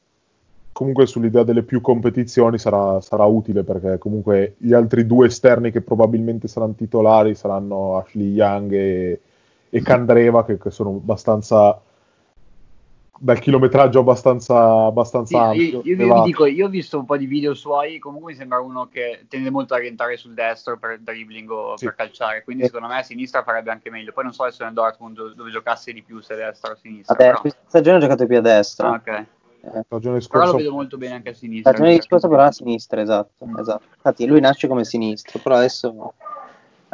comunque 0.72 1.06
sull'idea 1.06 1.44
delle 1.44 1.62
più 1.62 1.80
competizioni 1.80 2.58
sarà, 2.58 3.00
sarà, 3.00 3.24
utile 3.24 3.62
perché 3.62 3.98
comunque 3.98 4.56
gli 4.58 4.72
altri 4.72 5.06
due 5.06 5.26
esterni 5.26 5.70
che 5.70 5.82
probabilmente 5.82 6.48
saranno 6.48 6.74
titolari 6.74 7.36
saranno 7.36 7.98
Ashley 7.98 8.32
Young 8.32 8.72
e 8.72 9.20
e 9.74 9.82
Candreva 9.82 10.44
che, 10.44 10.56
che 10.56 10.70
sono 10.70 10.90
abbastanza 10.90 11.80
dal 13.18 13.40
chilometraggio 13.40 14.00
abbastanza, 14.00 14.84
abbastanza 14.84 15.36
sì, 15.52 15.62
ampio. 15.62 15.80
Io, 15.84 15.96
io, 15.96 16.06
io, 16.06 16.22
dico, 16.22 16.46
io, 16.46 16.66
ho 16.66 16.68
visto 16.68 16.96
un 16.96 17.06
po' 17.06 17.16
di 17.16 17.26
video 17.26 17.54
suoi, 17.54 17.98
comunque 17.98 18.32
mi 18.32 18.38
sembra 18.38 18.60
uno 18.60 18.86
che 18.86 19.24
tende 19.28 19.50
molto 19.50 19.74
a 19.74 19.78
orientare 19.78 20.16
sul 20.16 20.34
destro 20.34 20.78
per 20.78 21.00
dribbling 21.00 21.50
o 21.50 21.76
sì. 21.76 21.86
per 21.86 21.96
calciare, 21.96 22.44
quindi 22.44 22.64
secondo 22.64 22.86
me 22.86 22.98
a 22.98 23.02
sinistra 23.02 23.42
farebbe 23.42 23.72
anche 23.72 23.90
meglio. 23.90 24.12
Poi 24.12 24.22
non 24.22 24.32
so 24.32 24.48
se 24.48 24.62
nel 24.62 24.74
Dortmund 24.74 25.34
dove 25.34 25.50
giocasse 25.50 25.92
di 25.92 26.02
più, 26.02 26.20
se 26.20 26.34
a 26.34 26.36
destra 26.36 26.70
o 26.70 26.72
a 26.74 26.76
sinistra. 26.76 27.16
Vabbè, 27.16 27.40
questa 27.40 27.60
stagione 27.66 27.96
ha 27.96 28.00
giocato 28.00 28.26
più 28.26 28.36
a 28.36 28.42
destra. 28.42 28.88
Ah, 28.88 28.94
ok. 28.94 29.08
Eh. 29.08 29.82
Stagione 29.86 30.20
scorsa... 30.20 30.38
Però 30.38 30.50
lo 30.52 30.56
vedo 30.58 30.72
molto 30.72 30.98
bene 30.98 31.14
anche 31.14 31.30
a 31.30 31.34
sinistra. 31.34 31.72
Stagione 31.72 32.00
scorsa 32.00 32.28
però 32.28 32.42
a 32.42 32.52
sinistra, 32.52 33.00
esatto, 33.00 33.48
esatto. 33.58 33.84
Infatti 33.96 34.26
lui 34.26 34.40
nasce 34.40 34.68
come 34.68 34.84
sinistro, 34.84 35.40
però 35.40 35.56
adesso 35.56 36.14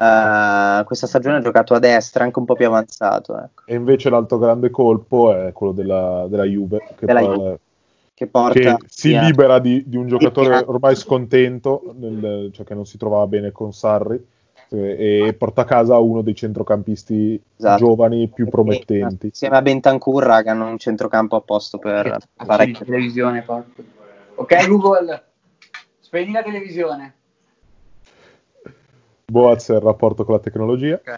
Uh, 0.00 0.82
questa 0.84 1.06
stagione 1.06 1.36
ha 1.36 1.40
giocato 1.42 1.74
a 1.74 1.78
destra, 1.78 2.24
anche 2.24 2.38
un 2.38 2.46
po' 2.46 2.54
più 2.54 2.66
avanzato. 2.66 3.36
Ecco. 3.36 3.64
E 3.66 3.74
invece 3.74 4.08
l'altro 4.08 4.38
grande 4.38 4.70
colpo 4.70 5.34
è 5.34 5.52
quello 5.52 5.72
della, 5.72 6.24
della 6.26 6.44
Juve, 6.44 6.78
che, 6.96 7.04
della 7.04 7.20
poi, 7.20 7.34
Juve. 7.34 7.60
che, 8.14 8.26
porta, 8.26 8.76
che 8.76 8.76
si 8.86 9.10
yeah. 9.10 9.22
libera 9.22 9.58
di, 9.58 9.84
di, 9.86 9.98
un 9.98 10.06
giocatore 10.06 10.56
ormai 10.66 10.96
scontento, 10.96 11.94
nel, 11.98 12.48
cioè 12.50 12.64
che 12.64 12.72
non 12.72 12.86
si 12.86 12.96
trovava 12.96 13.26
bene 13.26 13.52
con 13.52 13.74
Sarri, 13.74 14.18
e, 14.70 15.26
e 15.26 15.32
porta 15.34 15.62
a 15.62 15.66
casa 15.66 15.98
uno 15.98 16.22
dei 16.22 16.34
centrocampisti 16.34 17.38
esatto. 17.58 17.84
giovani 17.84 18.26
più 18.28 18.48
promettenti. 18.48 19.26
Insieme 19.26 19.58
a 19.58 19.62
Bentancur, 19.62 20.22
raga, 20.22 20.52
hanno 20.52 20.66
un 20.66 20.78
centrocampo 20.78 21.36
a 21.36 21.42
posto 21.42 21.76
per 21.76 22.16
fare 22.36 22.70
la 22.70 22.78
televisione. 22.78 23.44
Ok, 24.36 24.66
Google, 24.66 25.24
spegni 25.98 26.32
la 26.32 26.42
televisione. 26.42 27.16
Boaz 29.30 29.70
è 29.70 29.74
il 29.74 29.80
rapporto 29.80 30.24
con 30.24 30.34
la 30.34 30.40
tecnologia. 30.40 30.94
Okay. 30.96 31.16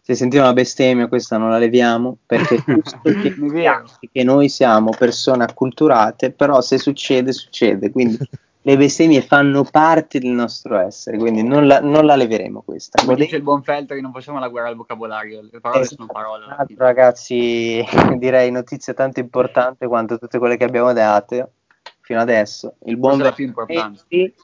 Se 0.00 0.14
sentiamo 0.14 0.46
una 0.46 0.54
bestemmia, 0.54 1.06
questa 1.06 1.36
non 1.38 1.50
la 1.50 1.58
leviamo 1.58 2.18
perché 2.26 2.62
che, 2.64 2.82
che 4.12 4.24
noi 4.24 4.48
siamo 4.48 4.90
persone 4.90 5.44
acculturate, 5.44 6.32
però 6.32 6.60
se 6.60 6.78
succede, 6.78 7.32
succede. 7.32 7.92
Quindi 7.92 8.18
le 8.62 8.76
bestemmie 8.76 9.22
fanno 9.22 9.64
parte 9.64 10.18
del 10.18 10.32
nostro 10.32 10.76
essere, 10.78 11.16
quindi 11.16 11.42
non 11.42 11.66
la, 11.66 11.80
non 11.80 12.04
la 12.04 12.16
leveremo 12.16 12.62
questa. 12.62 13.00
Come 13.02 13.14
dice 13.14 13.36
il 13.36 13.42
buon 13.42 13.62
Feltri, 13.62 14.00
non 14.00 14.12
facciamo 14.12 14.38
la 14.38 14.48
guerra 14.48 14.68
al 14.68 14.76
vocabolario, 14.76 15.42
le 15.48 15.60
parole 15.60 15.82
Esatto. 15.82 16.02
sono 16.02 16.12
parole. 16.12 16.44
fine. 16.66 16.78
Ragazzi, 16.78 17.84
direi 18.18 18.50
notizia 18.50 18.92
tanto 18.94 19.20
importante 19.20 19.86
quanto 19.86 20.18
tutte 20.18 20.38
quelle 20.38 20.56
che 20.56 20.64
abbiamo 20.64 20.92
dato 20.92 21.52
fino 22.00 22.20
adesso. 22.20 22.74
Il 22.84 22.96
buon. 22.96 23.18
Vernetti 23.18 24.34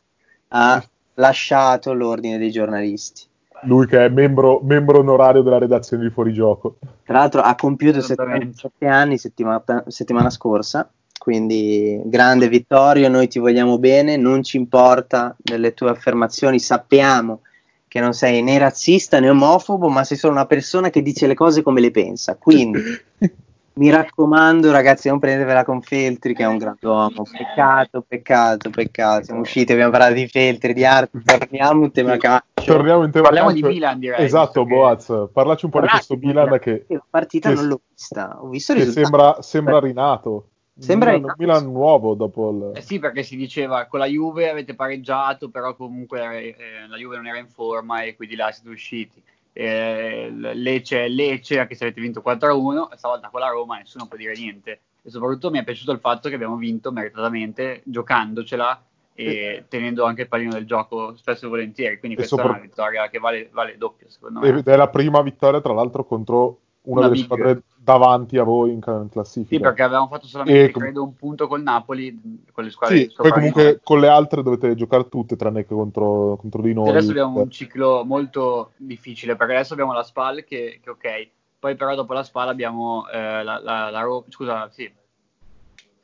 ha 0.49 0.83
lasciato 1.17 1.93
l'ordine 1.93 2.39
dei 2.39 2.51
giornalisti. 2.51 3.23
Lui 3.63 3.87
che 3.87 4.05
è 4.05 4.09
membro, 4.09 4.61
membro 4.63 4.99
onorario 4.99 5.43
della 5.43 5.59
redazione 5.59 6.05
di 6.05 6.11
Fuorigioco. 6.11 6.77
Tra 7.05 7.19
l'altro 7.19 7.41
ha 7.41 7.55
compiuto 7.55 7.99
Esattamente. 7.99 8.53
77 8.55 8.87
anni 8.87 9.19
settimana, 9.19 9.85
settimana 9.87 10.31
scorsa, 10.31 10.89
quindi 11.19 12.01
grande 12.05 12.49
Vittorio, 12.49 13.09
noi 13.09 13.29
ti 13.29 13.39
vogliamo 13.39 13.79
bene, 13.79 14.17
non 14.17 14.43
ci 14.43 14.57
importa 14.57 15.35
delle 15.39 15.75
tue 15.75 15.91
affermazioni, 15.91 16.59
sappiamo 16.59 17.41
che 17.89 18.01
non 18.01 18.13
sei 18.13 18.43
né 18.43 18.59
razzista 18.59 19.19
né 19.21 19.31
omofobo, 19.31 19.89
ma 19.89 20.05
sei 20.05 20.19
solo 20.19 20.35
una 20.35 20.47
persona 20.47 20.91
che 20.91 21.03
dice 21.03 21.27
le 21.27 21.35
cose 21.35 21.63
come 21.63 21.81
le 21.81 21.91
pensa. 21.91 22.37
Quindi 22.37 22.81
mi 23.77 23.91
raccomando 23.91 24.71
ragazzi, 24.71 25.09
non 25.09 25.19
prendetevela 25.19 25.65
con 25.65 25.83
Feltri 25.83 26.35
che 26.35 26.43
è 26.45 26.47
un 26.47 26.57
grand'uomo, 26.57 27.25
peccato, 27.31 28.03
peccato, 28.07 28.71
peccato. 28.71 29.25
Siamo 29.25 29.41
usciti, 29.41 29.73
abbiamo 29.73 29.91
parlato 29.91 30.15
di 30.15 30.27
Feltri, 30.29 30.73
di 30.73 30.85
arte, 30.85 31.21
torniamo 31.25 31.85
in 31.85 31.93
tema 31.93 32.17
calcio. 32.17 32.45
Torniamo 32.65 33.05
in 33.05 33.11
tema 33.11 33.25
Parliamo 33.25 33.53
di 33.53 33.61
calcio. 33.61 33.75
Milan, 33.75 33.99
direi. 33.99 34.25
Esatto, 34.25 34.65
che- 34.65 34.75
Boaz, 34.75 35.29
parlaci 35.33 35.65
un 35.67 35.71
po' 35.71 35.81
di 35.81 35.89
questo 35.89 36.15
Parlaci, 36.19 36.37
Milan 36.39 36.59
che, 36.59 36.85
La 36.89 37.05
partita 37.09 37.49
che- 37.51 37.55
non 37.55 37.67
l'ho 37.67 37.81
vista, 37.93 38.39
ho 38.41 38.49
visto 38.49 38.73
il 38.73 38.79
che 38.79 38.85
risultato. 38.85 39.15
sembra, 39.17 39.43
sembra 39.43 39.79
rinato. 39.81 40.49
Sembra 40.79 41.13
Milan, 41.13 41.35
rinato. 41.37 41.61
Milan 41.61 41.73
nuovo 41.73 42.15
dopo 42.15 42.51
il... 42.51 42.77
Eh 42.77 42.83
sì, 42.83 42.99
perché 42.99 43.23
si 43.23 43.37
diceva 43.37 43.87
con 43.87 43.99
la 43.99 44.05
Juve 44.07 44.51
avete 44.51 44.75
pareggiato, 44.75 45.49
però 45.49 45.75
comunque 45.75 46.21
eh, 46.43 46.55
la 46.89 46.97
Juve 46.97 47.17
non 47.17 47.27
era 47.27 47.39
in 47.39 47.49
forma 47.49 48.03
e 48.03 48.15
quindi 48.15 48.37
là 48.37 48.51
siete 48.53 48.69
usciti. 48.71 49.23
Eh, 49.59 50.29
Lecce 50.31 51.07
è 51.07 51.09
Lecce, 51.09 51.59
anche 51.59 51.75
se 51.75 51.85
avete 51.85 52.03
vinto 52.03 52.23
4-1, 52.23 52.93
e 52.93 52.97
stavolta 52.99 53.31
con 53.31 53.41
la 53.41 53.49
Roma 53.49 53.79
nessuno 53.79 54.07
può 54.07 54.19
dire 54.19 54.35
niente. 54.35 54.81
E 55.03 55.09
soprattutto 55.09 55.51
mi 55.51 55.59
è 55.59 55.65
piaciuto 55.65 55.93
il 55.93 55.99
fatto 55.99 56.29
che 56.29 56.35
abbiamo 56.35 56.57
vinto 56.57 56.93
meritatamente, 56.93 57.81
giocandocela 57.85 58.85
e 59.15 59.65
tenendo 59.69 60.05
anche 60.05 60.23
il 60.23 60.29
pallino 60.29 60.53
del 60.53 60.67
gioco 60.67 61.17
spesso 61.17 61.47
e 61.47 61.49
volentieri. 61.49 61.99
Quindi 61.99 62.17
E 62.17 62.21
questa 62.21 62.37
sopra- 62.37 62.53
è 62.53 62.57
una 62.59 62.67
vittoria 62.67 63.09
che 63.09 63.19
vale, 63.19 63.49
vale 63.51 63.79
doppio, 63.79 64.11
secondo 64.11 64.41
me. 64.41 64.49
Ed 64.49 64.69
è 64.69 64.77
la 64.77 64.89
prima 64.89 65.23
vittoria, 65.23 65.63
tra 65.63 65.73
l'altro, 65.73 66.05
contro 66.05 66.59
una, 66.87 67.01
Una 67.01 67.09
delle 67.09 67.13
big. 67.13 67.25
squadre 67.25 67.63
davanti 67.77 68.37
a 68.39 68.43
voi 68.43 68.71
in, 68.71 68.81
in 68.85 69.05
Sì, 69.05 69.11
classifica. 69.11 69.61
perché 69.61 69.83
avevamo 69.83 70.09
fatto 70.09 70.27
solamente, 70.27 70.69
E 70.69 70.73
credo, 70.73 71.03
un 71.05 71.15
punto 71.15 71.47
col 71.47 71.63
Napoli, 71.63 72.43
con 72.53 72.65
le 72.65 72.71
squadre 72.71 72.99
Sì, 72.99 73.13
poi 73.15 73.31
comunque 73.31 73.81
con 73.83 74.01
le 74.01 74.09
altre 74.09 74.43
dovete 74.43 74.75
giocare 74.75 75.09
tutte, 75.09 75.37
tranne 75.37 75.65
che 75.65 75.75
contro, 75.75 76.37
contro 76.37 76.63
di 76.63 76.73
noi. 76.73 76.89
Adesso 76.89 77.11
abbiamo 77.11 77.41
un 77.41 77.51
ciclo 77.51 78.05
molto 78.05 78.73
difficile 78.77 79.37
perché 79.37 79.55
adesso 79.55 79.73
abbiamo 79.73 79.93
la 79.93 80.03
SPAL 80.03 80.45
che, 80.45 80.81
che 80.83 80.91
ok, 80.91 81.29
poi 81.59 81.77
però 81.77 81.95
dopo 81.95 82.13
la 82.13 82.23
SPAL 82.25 82.49
abbiamo 82.49 83.09
eh, 83.09 83.43
la, 83.43 83.61
la, 83.61 83.91
la 83.91 84.01
Ro- 84.01 84.25
scusa, 84.29 84.69
sì, 84.71 84.93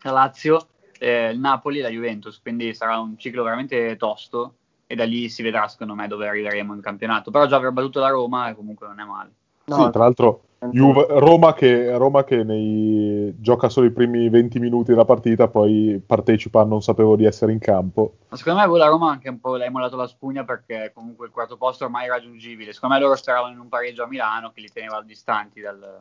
la 0.03 0.11
Lazio, 0.11 0.69
eh, 0.99 1.31
il 1.31 1.39
Napoli 1.39 1.79
e 1.79 1.83
la 1.83 1.89
Juventus, 1.91 2.41
quindi 2.41 2.75
sarà 2.75 2.99
un 2.99 3.17
ciclo 3.19 3.43
veramente 3.43 3.97
tosto 3.97 4.55
e 4.87 4.95
da 4.95 5.05
lì 5.05 5.29
si 5.29 5.43
vedrà 5.43 5.67
secondo 5.69 5.95
me 5.95 6.07
dove 6.09 6.29
arriveremo 6.29 6.75
in 6.75 6.81
campionato. 6.81 7.31
Però 7.31 7.47
già 7.47 7.57
aver 7.57 7.71
battuto 7.73 8.01
la 8.01 8.09
Roma 8.09 8.53
comunque 8.55 8.87
non 8.87 9.01
è 9.01 9.05
male. 9.05 9.33
No, 9.65 9.85
Sì, 9.85 9.91
tra 9.91 10.03
l'altro 10.03 10.43
Juve- 10.71 11.07
Roma, 11.09 11.55
che, 11.55 11.97
Roma 11.97 12.23
che 12.23 12.45
nei- 12.45 13.35
gioca 13.41 13.69
solo 13.69 13.87
i 13.87 13.91
primi 13.91 14.29
20 14.29 14.61
minuti 14.61 14.91
della 14.93 15.05
partita, 15.05 15.49
poi 15.49 16.01
partecipa 16.05 16.63
non 16.65 16.83
sapevo 16.83 17.17
di 17.17 17.25
essere 17.25 17.51
in 17.51 17.59
campo. 17.59 18.19
Ma 18.29 18.37
secondo 18.37 18.61
me 18.61 18.67
voi 18.69 18.79
la 18.79 18.87
Roma 18.87 19.11
anche 19.11 19.29
un 19.29 19.41
po' 19.41 19.57
l'hai 19.57 19.71
mollato 19.71 19.97
la 19.97 20.07
spugna 20.07 20.45
perché 20.45 20.93
comunque 20.95 21.27
il 21.27 21.33
quarto 21.33 21.57
posto 21.57 21.83
è 21.83 21.87
ormai 21.87 22.07
raggiungibile. 22.07 22.73
Secondo 22.73 22.95
me 22.95 23.01
loro 23.01 23.17
speravano 23.17 23.53
in 23.53 23.59
un 23.59 23.69
pareggio 23.69 24.05
a 24.05 24.07
Milano 24.07 24.53
che 24.53 24.61
li 24.61 24.71
teneva 24.73 25.03
distanti 25.03 25.61
dal- 25.61 26.01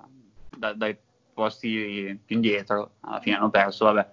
da- 0.56 0.74
dai 0.74 0.96
posti 1.34 2.20
più 2.24 2.36
indietro. 2.36 2.92
Alla 3.02 3.20
fine 3.20 3.38
hanno 3.38 3.50
perso, 3.50 3.86
vabbè. 3.86 4.08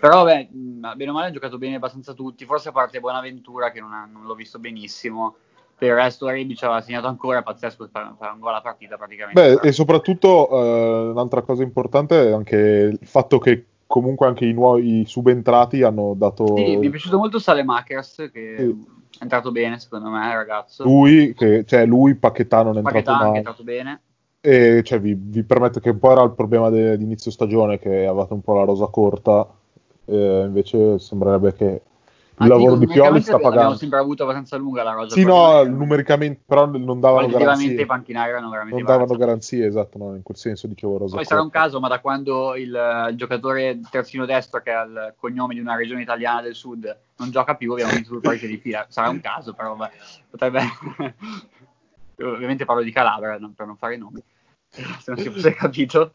Però 0.00 0.24
vabbè, 0.24 0.48
bene 0.50 1.10
o 1.10 1.12
male 1.12 1.26
hanno 1.26 1.34
giocato 1.34 1.58
bene 1.58 1.76
abbastanza 1.76 2.14
tutti, 2.14 2.44
forse 2.46 2.70
a 2.70 2.72
parte 2.72 3.00
Buonaventura 3.00 3.70
che 3.70 3.80
non, 3.80 3.92
ha- 3.92 4.08
non 4.10 4.24
l'ho 4.24 4.34
visto 4.34 4.58
benissimo. 4.58 5.36
Per 5.80 5.88
il 5.88 5.94
resto 5.94 6.28
Rebic 6.28 6.62
aveva 6.62 6.82
segnato 6.82 7.06
ancora, 7.06 7.40
pazzesco, 7.40 7.88
fa 7.90 8.14
fa 8.18 8.32
un 8.34 8.38
gol 8.40 8.50
alla 8.50 8.60
partita 8.60 8.98
praticamente. 8.98 9.40
Beh, 9.40 9.66
e 9.66 9.72
soprattutto 9.72 10.50
eh, 10.50 11.08
un'altra 11.08 11.40
cosa 11.40 11.62
importante 11.62 12.28
è 12.28 12.32
anche 12.32 12.56
il 13.00 13.06
fatto 13.06 13.38
che 13.38 13.64
comunque 13.86 14.26
anche 14.26 14.44
i 14.44 14.52
nuovi 14.52 15.06
subentrati 15.06 15.82
hanno 15.82 16.12
dato 16.14 16.54
Sì, 16.54 16.76
mi 16.76 16.86
è 16.86 16.90
piaciuto 16.90 17.16
molto 17.16 17.38
Salemakers 17.38 18.28
che 18.30 18.56
Sì. 18.58 18.84
è 19.18 19.22
entrato 19.22 19.52
bene 19.52 19.78
secondo 19.78 20.10
me, 20.10 20.34
ragazzo. 20.34 20.84
lui, 20.84 21.32
che, 21.32 21.64
cioè 21.64 21.86
lui, 21.86 22.14
Paquetà 22.14 22.62
non 22.62 22.74
è 22.74 22.76
entrato 22.76 22.96
Paquetà 23.02 23.16
anche 23.18 23.34
è 23.34 23.38
entrato 23.38 23.64
bene. 23.64 24.00
E 24.42 24.82
cioè, 24.84 25.00
vi, 25.00 25.16
vi 25.18 25.42
permetto 25.44 25.80
che 25.80 25.88
un 25.88 25.98
po' 25.98 26.12
era 26.12 26.22
il 26.24 26.32
problema 26.32 26.68
de- 26.68 26.98
di 26.98 27.04
inizio 27.04 27.30
stagione, 27.30 27.78
che 27.78 28.04
avevate 28.04 28.34
un 28.34 28.42
po' 28.42 28.52
la 28.54 28.64
rosa 28.64 28.86
corta, 28.88 29.48
eh, 30.04 30.42
invece 30.44 30.98
sembrerebbe 30.98 31.54
che 31.54 31.82
il 32.40 32.48
lavoro 32.48 32.76
di 32.76 32.86
Pioli 32.86 33.20
sta 33.20 33.34
Abbiamo 33.34 33.54
pagando. 33.54 33.76
sempre 33.76 33.98
avuto 33.98 34.22
abbastanza 34.22 34.56
lunga 34.56 34.82
la 34.82 34.92
rosa. 34.92 35.14
Sì, 35.14 35.24
no, 35.24 35.62
numericamente, 35.64 36.42
però 36.46 36.66
non 36.66 36.98
davano 37.00 37.28
garanzie. 37.28 37.80
i 37.80 37.86
panchinari 37.86 38.30
erano 38.30 38.48
veramente 38.50 38.76
Non 38.76 38.86
davano 38.86 39.12
imbarazzanti. 39.12 39.18
garanzie, 39.24 39.66
esatto, 39.66 39.98
no, 39.98 40.14
in 40.14 40.22
quel 40.22 40.36
senso 40.36 40.66
dicevo 40.66 40.98
rosa 40.98 41.16
Poi 41.16 41.24
sarà 41.24 41.42
un 41.42 41.50
caso, 41.50 41.80
ma 41.80 41.88
da 41.88 42.00
quando 42.00 42.54
il, 42.56 43.06
il 43.10 43.16
giocatore 43.16 43.80
terzino 43.90 44.24
destro, 44.26 44.60
che 44.62 44.70
ha 44.72 44.82
il 44.82 45.14
cognome 45.18 45.54
di 45.54 45.60
una 45.60 45.76
regione 45.76 46.02
italiana 46.02 46.40
del 46.42 46.54
sud, 46.54 46.96
non 47.18 47.30
gioca 47.30 47.54
più, 47.56 47.72
abbiamo 47.72 47.92
vinto 47.92 48.10
due 48.10 48.20
partite 48.20 48.46
di 48.46 48.56
fila. 48.58 48.86
Sarà 48.88 49.08
un 49.10 49.20
caso, 49.20 49.52
però 49.54 49.74
vabbè, 49.76 49.92
potrebbe... 50.30 50.60
Ovviamente 52.22 52.64
parlo 52.66 52.82
di 52.82 52.90
Calabria, 52.92 53.38
non- 53.38 53.54
per 53.54 53.66
non 53.66 53.76
fare 53.76 53.96
nomi, 53.96 54.22
se 54.70 54.82
non 55.06 55.18
si 55.18 55.30
fosse 55.30 55.54
capito. 55.54 56.10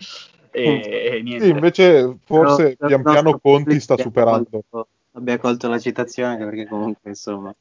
E, 0.51 1.11
e 1.15 1.21
niente. 1.21 1.45
Sì, 1.45 1.51
invece 1.51 2.17
forse 2.23 2.75
Però- 2.77 2.87
pian 2.87 3.03
piano 3.03 3.39
Conti 3.39 3.79
sta 3.79 3.97
superando. 3.97 4.47
colto- 4.49 4.87
Abbia 5.15 5.37
colto 5.37 5.69
la 5.69 5.79
citazione 5.79 6.33
anche 6.33 6.43
perché 6.45 6.67
comunque 6.67 7.09
insomma 7.09 7.55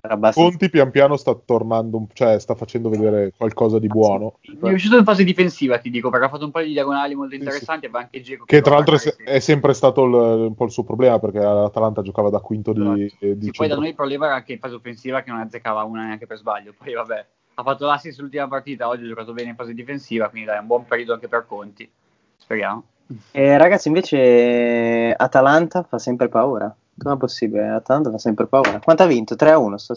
era 0.00 0.14
abbastanza 0.14 0.48
Conti 0.50 0.70
pian 0.70 0.90
piano 0.90 1.16
sta 1.16 1.34
tornando, 1.34 2.06
cioè 2.12 2.38
sta 2.38 2.54
facendo 2.54 2.88
vedere 2.88 3.32
qualcosa 3.36 3.78
di 3.78 3.86
buono. 3.88 4.38
Mi 4.42 4.54
è 4.54 4.58
piaciuto 4.58 4.96
in 4.98 5.04
fase 5.04 5.24
difensiva, 5.24 5.78
ti 5.78 5.90
dico, 5.90 6.10
perché 6.10 6.26
ha 6.26 6.28
fatto 6.28 6.44
un 6.44 6.52
paio 6.52 6.66
di 6.66 6.72
diagonali 6.72 7.14
molto 7.14 7.32
Sì, 7.32 7.38
interessanti. 7.38 7.86
Aveva 7.86 8.00
anche 8.00 8.20
Dzeko 8.20 8.44
Che 8.44 8.60
tra 8.60 8.74
l'altro 8.76 8.96
se- 8.98 9.16
è 9.16 9.40
sempre 9.40 9.74
stato 9.74 10.04
il- 10.04 10.12
un 10.14 10.54
po' 10.54 10.64
il 10.64 10.70
suo 10.70 10.84
problema 10.84 11.18
perché 11.18 11.40
l'Atalanta 11.40 12.02
giocava 12.02 12.30
da 12.30 12.38
quinto 12.40 12.72
di, 12.72 13.12
eh, 13.18 13.36
di 13.36 13.46
Sì, 13.46 13.50
poi 13.50 13.68
da 13.68 13.74
noi 13.74 13.88
il 13.88 13.94
problema 13.94 14.26
era 14.26 14.42
che 14.42 14.52
in 14.52 14.58
fase 14.60 14.76
offensiva 14.76 15.22
che 15.22 15.30
non 15.30 15.40
azzeccava 15.40 15.82
una 15.82 16.06
neanche 16.06 16.26
per 16.26 16.36
sbaglio. 16.38 16.72
Poi 16.78 16.94
vabbè, 16.94 17.26
ha 17.54 17.62
fatto 17.62 17.84
l'assist 17.86 18.20
l'ultima 18.20 18.46
partita, 18.46 18.86
oggi 18.86 19.04
ha 19.04 19.08
giocato 19.08 19.32
bene 19.32 19.50
in 19.50 19.56
fase 19.56 19.74
difensiva, 19.74 20.28
quindi 20.28 20.46
dai, 20.46 20.58
è 20.58 20.60
un 20.60 20.66
buon 20.66 20.86
periodo 20.86 21.14
anche 21.14 21.26
per 21.28 21.44
Conti. 21.46 21.90
Speriamo. 22.36 22.84
Eh, 23.32 23.56
ragazzi, 23.58 23.88
invece 23.88 25.12
Atalanta 25.16 25.82
fa 25.82 25.98
sempre 25.98 26.28
paura. 26.28 26.74
Com'è 26.98 27.16
possibile? 27.16 27.68
Atalanta 27.68 28.10
fa 28.10 28.18
sempre 28.18 28.46
paura. 28.46 28.80
Quanto 28.82 29.02
ha 29.02 29.06
vinto? 29.06 29.34
3-1. 29.34 29.74
Sto- 29.76 29.94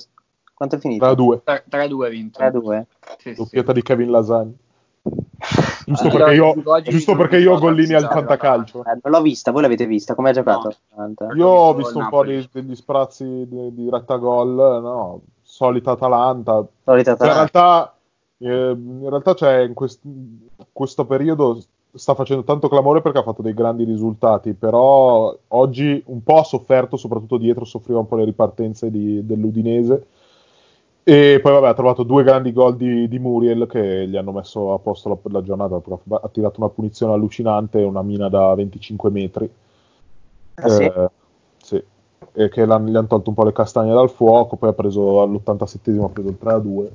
Quanto 0.54 0.76
è 0.76 0.80
finito? 0.80 1.06
da 1.06 1.14
due, 1.14 1.42
3- 1.46 1.64
3-2 1.70 2.06
ha 2.06 2.10
vinto. 2.10 2.40
3-2. 2.40 2.86
Sì, 3.18 3.30
sì, 3.30 3.34
doppietta 3.36 3.72
di 3.72 3.82
Kevin 3.82 4.12
Lasagna. 4.12 4.52
Giusto 5.86 6.08
Ah, 6.08 6.12
perché 6.12 6.34
io, 6.34 6.54
giusto 6.84 7.16
perché 7.16 7.38
io 7.38 7.54
ho 7.54 7.60
Gollini 7.60 7.94
al 7.94 8.10
fantacalcio. 8.10 8.80
Eh, 8.84 9.00
non 9.02 9.14
l'ho 9.14 9.22
vista, 9.22 9.52
voi 9.52 9.62
l'avete 9.62 9.86
vista? 9.86 10.14
Come 10.14 10.30
ha 10.30 10.34
giocato 10.34 10.76
No. 10.96 11.34
Io 11.36 11.48
ho 11.48 11.74
visto 11.74 11.98
un 11.98 12.10
po' 12.10 12.26
di- 12.26 12.48
degli 12.52 12.76
sprazzi 12.76 13.24
di, 13.48 13.74
di 13.74 13.90
retta 13.90 14.18
gol, 14.18 14.50
no, 14.54 15.22
solita 15.42 15.92
Atalanta. 15.92 16.66
Solita 16.84 17.16
Cioè, 17.16 17.26
in 17.26 17.32
Atalanta. 17.32 17.34
realtà, 17.52 17.96
eh, 18.40 18.72
in 18.72 19.10
realtà 19.10 19.34
cioè, 19.36 19.60
in 19.60 19.74
quest- 19.74 20.02
questo 20.74 21.06
periodo 21.06 21.58
sta 21.94 22.14
facendo 22.14 22.44
tanto 22.44 22.68
clamore 22.70 23.02
perché 23.02 23.20
ha 23.20 23.24
fatto 23.24 23.42
dei 23.42 23.54
grandi 23.54 23.84
risultati, 23.84 24.54
però 24.54 25.36
oggi 25.50 26.02
un 26.08 26.24
po' 26.24 26.38
ha 26.38 26.44
sofferto, 26.44 26.98
soprattutto 26.98 27.38
dietro 27.38 27.66
soffriva 27.66 28.00
un 28.00 28.08
po' 28.08 28.16
le 28.18 28.26
ripartenze 28.26 28.92
di- 28.92 29.26
dell'Udinese. 29.26 30.06
E 31.04 31.40
poi 31.42 31.54
vabbè, 31.54 31.68
ha 31.70 31.74
trovato 31.74 32.04
due 32.04 32.24
grandi 32.24 32.54
gol 32.54 32.76
di, 32.76 33.08
di 33.08 33.18
Muriel 33.18 33.66
che 33.66 34.08
gli 34.08 34.16
hanno 34.16 34.32
messo 34.32 34.74
a 34.74 34.80
posto 34.80 35.10
la, 35.10 35.18
la 35.32 35.42
giornata, 35.42 35.82
ha 36.22 36.30
tirato 36.30 36.60
una 36.60 36.70
punizione 36.70 37.14
allucinante, 37.14 37.82
una 37.82 38.04
mina 38.04 38.30
da 38.30 38.54
25 38.54 39.10
metri. 39.10 39.50
Ah, 40.56 40.70
sì? 40.70 40.84
Eh, 40.84 41.10
sì. 41.58 41.84
E 42.34 42.50
che 42.50 42.66
gli 42.66 42.70
hanno 42.70 43.08
tolto 43.08 43.30
un 43.30 43.36
po' 43.36 43.44
le 43.44 43.54
castagne 43.54 43.94
dal 43.94 44.12
fuoco, 44.12 44.56
poi 44.56 44.70
ha 44.70 44.74
preso 44.74 45.22
all'87esimo 45.22 46.04
ha 46.04 46.10
preso 46.10 46.30
il 46.30 46.38
3 46.38 46.52
a 46.52 46.60
2. 46.60 46.92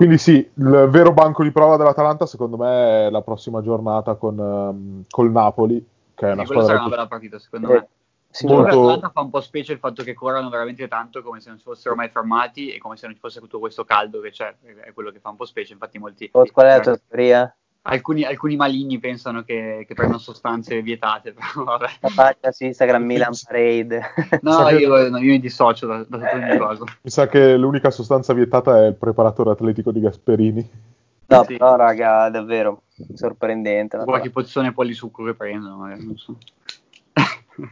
Quindi 0.00 0.16
sì, 0.16 0.36
il 0.54 0.86
vero 0.88 1.12
banco 1.12 1.42
di 1.42 1.50
prova 1.50 1.76
dell'Atalanta 1.76 2.24
secondo 2.24 2.56
me 2.56 3.08
è 3.08 3.10
la 3.10 3.20
prossima 3.20 3.60
giornata 3.60 4.14
con 4.14 4.38
ehm, 4.38 5.04
col 5.10 5.30
Napoli, 5.30 5.86
che 6.14 6.26
è 6.26 6.32
una 6.32 6.40
Sì, 6.40 6.46
quello 6.46 6.62
sarà 6.62 6.78
squadra 6.78 6.80
una 6.80 6.88
bella 6.96 7.06
partita, 7.06 7.38
secondo 7.38 7.68
Eh, 7.68 7.72
me. 7.74 7.88
sì, 8.30 8.46
molto- 8.46 8.80
Atlanta 8.80 9.10
fa 9.10 9.20
un 9.20 9.28
po' 9.28 9.42
specie 9.42 9.74
il 9.74 9.78
fatto 9.78 10.02
che 10.02 10.14
corrano 10.14 10.48
veramente 10.48 10.88
tanto 10.88 11.20
come 11.22 11.40
se 11.40 11.50
non 11.50 11.58
si 11.58 11.64
fossero 11.64 11.94
mai 11.96 12.08
fermati 12.08 12.70
e 12.72 12.78
come 12.78 12.96
se 12.96 13.04
non 13.04 13.14
ci 13.14 13.20
fosse 13.20 13.40
tutto 13.40 13.58
questo 13.58 13.84
caldo 13.84 14.20
che 14.20 14.30
c'è, 14.30 14.56
è 14.84 14.94
quello 14.94 15.10
che 15.10 15.20
fa 15.20 15.28
un 15.28 15.36
po' 15.36 15.44
specie, 15.44 15.74
infatti 15.74 15.98
molti... 15.98 16.30
Qual 16.30 16.46
è 16.46 16.76
la 16.76 16.80
tua 16.80 17.00
teoria? 17.06 17.56
Alcuni, 17.82 18.24
alcuni, 18.24 18.56
maligni 18.56 18.98
pensano 18.98 19.42
che, 19.42 19.84
che 19.88 19.94
prendano 19.94 20.18
sostanze 20.18 20.82
vietate, 20.82 21.32
però 21.34 21.64
vabbè. 21.64 21.86
La 22.00 22.12
pagina 22.14 22.52
su 22.52 22.64
Instagram 22.64 23.02
Milan 23.02 23.32
Parade. 23.44 24.02
No, 24.42 24.68
io, 24.68 25.08
no, 25.08 25.18
io 25.18 25.32
mi 25.32 25.40
dissocio 25.40 25.86
da, 25.86 26.04
da 26.06 26.18
tutto 26.18 26.52
eh, 26.52 26.58
cosa. 26.58 26.84
Mi 27.00 27.10
sa 27.10 27.26
che 27.26 27.56
l'unica 27.56 27.90
sostanza 27.90 28.34
vietata 28.34 28.82
è 28.82 28.88
il 28.88 28.94
preparatore 28.94 29.50
atletico 29.50 29.92
di 29.92 30.00
Gasperini. 30.00 30.70
No, 31.26 31.44
sì. 31.44 31.56
però 31.56 31.76
raga, 31.76 32.28
davvero 32.28 32.82
sorprendente. 33.14 33.98
Qualche 33.98 34.30
pozione 34.30 34.72
polisucco 34.72 35.24
che 35.24 35.34
prendono, 35.34 35.76
magari, 35.76 36.04
non 36.04 36.16
so. 36.16 36.36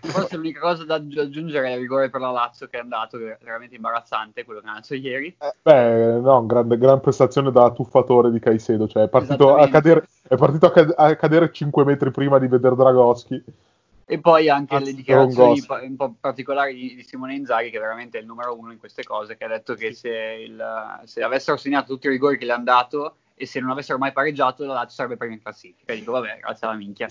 Forse 0.00 0.37
l'unica 0.37 0.61
cosa 0.61 0.85
da 0.85 0.95
aggiungere 0.95 1.68
è 1.68 1.73
il 1.75 1.80
rigore 1.80 2.11
per 2.11 2.21
la 2.21 2.30
Lazio 2.30 2.66
che 2.66 2.78
è 2.78 2.80
andato, 2.80 3.18
che 3.18 3.33
è 3.33 3.38
veramente 3.42 3.75
imbarazzante 3.75 4.45
quello 4.45 4.61
che 4.61 4.68
ha 4.68 4.75
fatto 4.75 4.95
ieri. 4.95 5.35
Eh, 5.38 5.54
beh, 5.62 6.21
no, 6.21 6.47
grande, 6.47 6.78
gran 6.78 7.00
prestazione 7.00 7.50
da 7.50 7.71
tuffatore 7.71 8.30
di 8.30 8.38
Caicedo, 8.38 8.87
cioè 8.88 9.04
è 9.04 9.09
partito, 9.09 9.57
a 9.57 9.68
cadere, 9.68 10.07
è 10.26 10.37
partito 10.37 10.66
a, 10.66 10.71
cad- 10.73 10.95
a 10.97 11.16
cadere 11.16 11.52
5 11.52 11.85
metri 11.85 12.11
prima 12.11 12.38
di 12.38 12.49
vedere 12.49 12.76
Dragoschi. 12.76 13.42
E 14.11 14.21
poi 14.21 14.49
anche 14.49 14.75
Anzi, 14.75 14.90
le 14.90 14.97
dichiarazioni 14.97 15.62
un 15.83 15.97
po' 15.97 16.14
particolari 16.18 16.75
di, 16.75 17.02
Simone 17.02 17.35
Inzaghi, 17.35 17.71
che 17.71 17.76
è 17.76 17.80
veramente 17.80 18.16
il 18.16 18.25
numero 18.25 18.59
uno 18.59 18.73
in 18.73 18.78
queste 18.78 19.02
cose, 19.04 19.37
che 19.37 19.45
ha 19.45 19.49
detto 19.49 19.75
che 19.75 19.92
se, 19.92 20.09
il, 20.09 21.00
se 21.04 21.23
avessero 21.23 21.59
segnato 21.59 21.92
tutti 21.92 22.07
i 22.07 22.11
rigori 22.11 22.38
che 22.38 22.47
le 22.47 22.52
hanno 22.52 22.64
dato 22.64 23.16
e 23.38 23.47
se 23.47 23.61
non 23.61 23.71
avessero 23.71 23.99
mai 23.99 24.12
pareggiato 24.12 24.64
la 24.64 24.75
Lazio 24.75 24.95
sarebbe 24.95 25.16
prima 25.16 25.35
in 25.35 25.40
classifica. 25.40 25.95
Dico, 25.95 26.12
vabbè, 26.12 26.38
grazie 26.40 26.66
alla 26.66 26.76
minchia. 26.76 27.09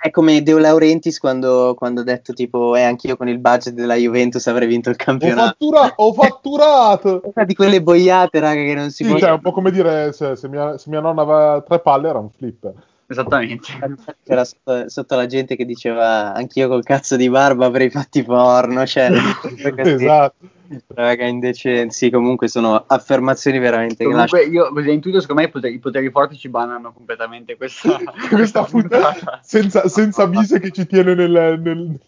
È 0.00 0.10
come 0.10 0.42
Deo 0.42 0.58
Laurentiis 0.58 1.18
quando, 1.18 1.74
quando 1.76 2.00
ha 2.00 2.04
detto 2.04 2.32
tipo, 2.32 2.74
eh, 2.74 2.82
anch'io 2.82 3.16
con 3.16 3.28
il 3.28 3.38
budget 3.38 3.74
della 3.74 3.94
Juventus 3.94 4.46
avrei 4.46 4.66
vinto 4.66 4.90
il 4.90 4.96
campionato. 4.96 5.64
Ho, 5.64 5.70
fattura- 5.70 5.92
ho 5.96 6.12
fatturato! 6.12 7.20
Una 7.34 7.44
di 7.44 7.54
quelle 7.54 7.82
boiate, 7.82 8.40
raga, 8.40 8.62
che 8.62 8.74
non 8.74 8.90
si 8.90 9.04
sì, 9.04 9.10
può... 9.10 9.18
Cioè, 9.18 9.30
un 9.30 9.40
po' 9.40 9.52
come 9.52 9.70
dire, 9.70 10.12
se, 10.12 10.36
se, 10.36 10.48
mia, 10.48 10.78
se 10.78 10.90
mia 10.90 11.00
nonna 11.00 11.22
aveva 11.22 11.62
tre 11.66 11.80
palle 11.80 12.08
era 12.08 12.18
un 12.18 12.30
flipper. 12.30 12.72
Esattamente. 13.06 13.68
C'era 14.24 14.44
sotto, 14.44 14.88
sotto, 14.88 15.14
la 15.14 15.26
gente 15.26 15.54
che 15.54 15.64
diceva 15.64 16.32
anch'io 16.32 16.68
col 16.68 16.82
cazzo 16.82 17.16
di 17.16 17.30
barba 17.30 17.66
avrei 17.66 17.90
fatti 17.90 18.24
porno, 18.24 18.84
cioè, 18.86 19.10
esatto. 19.84 20.54
Raga, 20.88 21.26
indecenzi, 21.26 22.10
comunque 22.10 22.48
sono 22.48 22.84
affermazioni 22.86 23.58
veramente 23.58 24.04
comunque 24.04 24.44
io 24.44 24.68
così 24.72 24.92
intuito, 24.92 25.20
secondo 25.20 25.42
me 25.42 25.48
i 25.48 25.50
poteri, 25.50 25.74
i 25.74 25.78
poteri, 25.78 26.10
forti 26.10 26.36
ci 26.36 26.48
bannano 26.48 26.92
completamente 26.92 27.56
questa, 27.56 27.98
questa 28.30 28.64
puntata 28.64 29.40
senza, 29.42 29.88
senza 29.88 30.26
Mise 30.26 30.60
che 30.60 30.70
ci 30.70 30.86
tiene 30.86 31.14
nel, 31.14 31.60
nel 31.62 32.00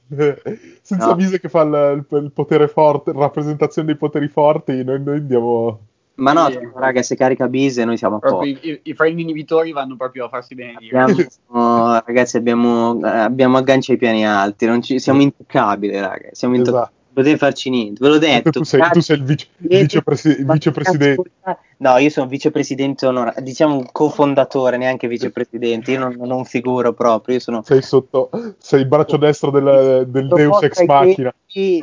senza 0.82 1.06
no. 1.06 1.14
Mise 1.14 1.40
che 1.40 1.48
fa 1.48 1.62
il, 1.62 2.04
il, 2.10 2.32
potere 2.32 2.68
forte, 2.68 3.12
rappresentazione 3.12 3.88
dei 3.88 3.96
poteri 3.96 4.28
forti, 4.28 4.82
noi, 4.84 5.02
noi 5.02 5.16
andiamo 5.18 5.80
ma 6.18 6.32
no, 6.32 6.50
sì. 6.50 6.58
raga, 6.74 7.00
se 7.02 7.14
carica 7.14 7.46
Bise 7.46 7.84
noi 7.84 7.96
siamo 7.96 8.18
a 8.20 8.44
i, 8.44 8.58
i, 8.60 8.80
I 8.82 8.94
frame 8.94 9.20
inibitori 9.20 9.70
vanno 9.70 9.94
proprio 9.96 10.24
a 10.24 10.28
farsi 10.28 10.56
bene. 10.56 10.78
Abbiamo, 10.90 12.00
ragazzi, 12.04 12.36
abbiamo, 12.36 12.98
abbiamo 13.02 13.56
agganci 13.58 13.92
ai 13.92 13.98
piani 13.98 14.26
alti, 14.26 14.82
ci, 14.82 14.98
siamo 14.98 15.22
intoccabili, 15.22 16.00
raga. 16.00 16.30
Siamo 16.32 16.56
intoccabili. 16.56 16.86
Esatto 16.86 16.96
potete 17.18 17.36
farci 17.36 17.70
niente, 17.70 17.98
ve 18.00 18.08
l'ho 18.08 18.18
detto. 18.18 18.50
Tu 18.50 18.62
sei, 18.64 18.80
tu 18.92 19.00
sei 19.00 19.16
il 19.16 19.24
vice, 19.24 19.46
vicepresi- 19.56 20.44
vicepresidente. 20.44 21.30
No, 21.80 21.96
io 21.98 22.10
sono 22.10 22.26
vicepresidente 22.26 23.06
onorario, 23.06 23.40
diciamo 23.40 23.84
cofondatore, 23.92 24.76
neanche 24.78 25.06
vicepresidente, 25.06 25.92
io 25.92 26.00
non, 26.00 26.16
non 26.18 26.44
figuro 26.44 26.92
proprio, 26.92 27.36
io 27.36 27.40
sono... 27.40 27.62
Sei 27.64 27.82
sotto, 27.82 28.30
sei 28.58 28.80
il 28.80 28.86
braccio 28.86 29.16
destro 29.16 29.52
del, 29.52 30.04
del 30.08 30.26
Deus 30.26 30.60
Ex 30.60 30.84
Machina. 30.84 31.32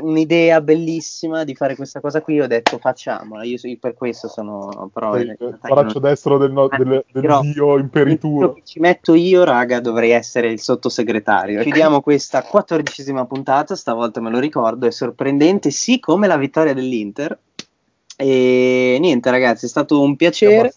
Un'idea 0.02 0.60
bellissima 0.60 1.46
di 1.46 1.56
fare 1.56 1.78
questa 1.78 2.02
cosa 2.02 2.22
qui, 2.22 2.42
ho 2.42 2.48
detto 2.48 2.78
facciamola, 2.78 3.44
io 3.44 3.58
per 3.80 3.94
questo 3.94 4.28
sono... 4.28 4.90
Però, 4.94 5.18
il 5.18 5.38
braccio 5.62 6.00
non... 6.00 6.10
destro 6.10 6.38
del, 6.38 6.52
no, 6.52 6.68
del, 6.68 7.06
del 7.10 7.22
però, 7.22 7.40
dio 7.40 7.78
imperituro. 7.78 8.58
Ci 8.66 8.82
metto 8.82 9.14
io, 9.14 9.46
raga, 9.46 9.80
dovrei 9.80 10.12
essere 10.12 10.50
il 10.50 10.60
sottosegretario. 10.60 11.62
Chiudiamo 11.62 12.02
questa 12.02 12.44
quattordicesima 12.44 13.26
puntata, 13.26 13.76
stavolta 13.76 14.20
me 14.20 14.30
lo 14.30 14.40
ricordo, 14.40 14.88
è 14.88 14.92
sorprendente, 14.92 15.72
sì 15.72 16.02
come 16.02 16.28
la 16.28 16.38
vittoria 16.38 16.74
dell'Inter, 16.74 17.38
e 18.16 18.98
niente, 19.00 19.30
ragazzi, 19.30 19.66
è 19.66 19.70
stato 19.70 20.02
un 20.02 20.16
piacere. 20.16 20.74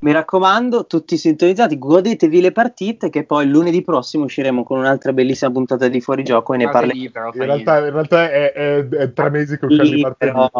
Mi 0.00 0.10
raccomando, 0.10 0.86
tutti 0.86 1.16
sintonizzati, 1.16 1.78
godetevi 1.78 2.40
le 2.40 2.50
partite 2.50 3.08
che 3.08 3.24
poi 3.24 3.46
lunedì 3.46 3.82
prossimo 3.82 4.24
usciremo 4.24 4.64
con 4.64 4.78
un'altra 4.78 5.12
bellissima 5.12 5.52
puntata 5.52 5.86
di 5.86 6.00
fuorigioco 6.00 6.54
e 6.54 6.56
ne 6.56 6.68
parleremo. 6.68 7.30
In 7.34 7.44
realtà, 7.44 7.78
in 7.78 7.92
realtà 7.92 8.30
è, 8.30 8.52
è, 8.52 8.88
è, 8.88 9.12
tre 9.12 9.30
mesi 9.30 9.56
che 9.56 9.66
usciamo 9.66 9.88
di 9.88 10.00
partita. 10.00 10.50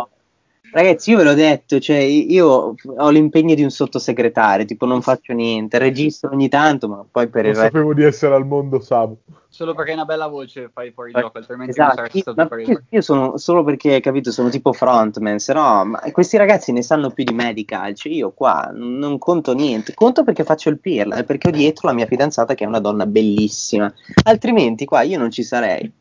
Ragazzi, 0.72 1.10
io 1.10 1.18
ve 1.18 1.24
l'ho 1.24 1.34
detto, 1.34 1.78
cioè 1.78 1.98
io 1.98 2.74
ho 2.96 3.10
l'impegno 3.10 3.54
di 3.54 3.62
un 3.62 3.68
sottosegretario, 3.68 4.64
tipo 4.64 4.86
non 4.86 5.02
faccio 5.02 5.34
niente, 5.34 5.76
registro 5.76 6.30
ogni 6.30 6.48
tanto, 6.48 6.88
ma 6.88 7.04
poi 7.10 7.28
per 7.28 7.42
non 7.42 7.50
il 7.50 7.58
resto... 7.58 7.76
sapevo 7.76 7.92
di 7.92 8.02
essere 8.02 8.34
al 8.34 8.46
mondo 8.46 8.80
Samu. 8.80 9.18
Solo 9.50 9.74
perché 9.74 9.90
hai 9.90 9.96
una 9.98 10.06
bella 10.06 10.28
voce 10.28 10.70
fai 10.72 10.90
fuori 10.92 11.12
gioco, 11.12 11.36
altrimenti 11.36 11.72
esatto. 11.72 11.88
non 11.88 11.96
saresti 11.96 12.20
stato 12.20 12.48
preso. 12.48 12.82
Io 12.88 13.00
sono 13.02 13.36
solo 13.36 13.62
perché, 13.62 14.00
capito, 14.00 14.32
sono 14.32 14.48
tipo 14.48 14.72
frontman, 14.72 15.38
se 15.38 15.52
no, 15.52 15.84
ma 15.84 16.00
questi 16.10 16.38
ragazzi 16.38 16.72
ne 16.72 16.82
sanno 16.82 17.10
più 17.10 17.24
di 17.24 17.34
me 17.34 17.52
di 17.52 17.66
calcio, 17.66 18.08
io 18.08 18.30
qua 18.30 18.70
non 18.72 19.18
conto 19.18 19.52
niente, 19.52 19.92
conto 19.92 20.24
perché 20.24 20.42
faccio 20.42 20.70
il 20.70 20.78
pirla, 20.78 21.22
perché 21.24 21.48
ho 21.48 21.52
dietro 21.52 21.86
la 21.88 21.94
mia 21.94 22.06
fidanzata 22.06 22.54
che 22.54 22.64
è 22.64 22.66
una 22.66 22.80
donna 22.80 23.04
bellissima, 23.04 23.92
altrimenti 24.24 24.86
qua 24.86 25.02
io 25.02 25.18
non 25.18 25.30
ci 25.30 25.42
sarei. 25.42 26.00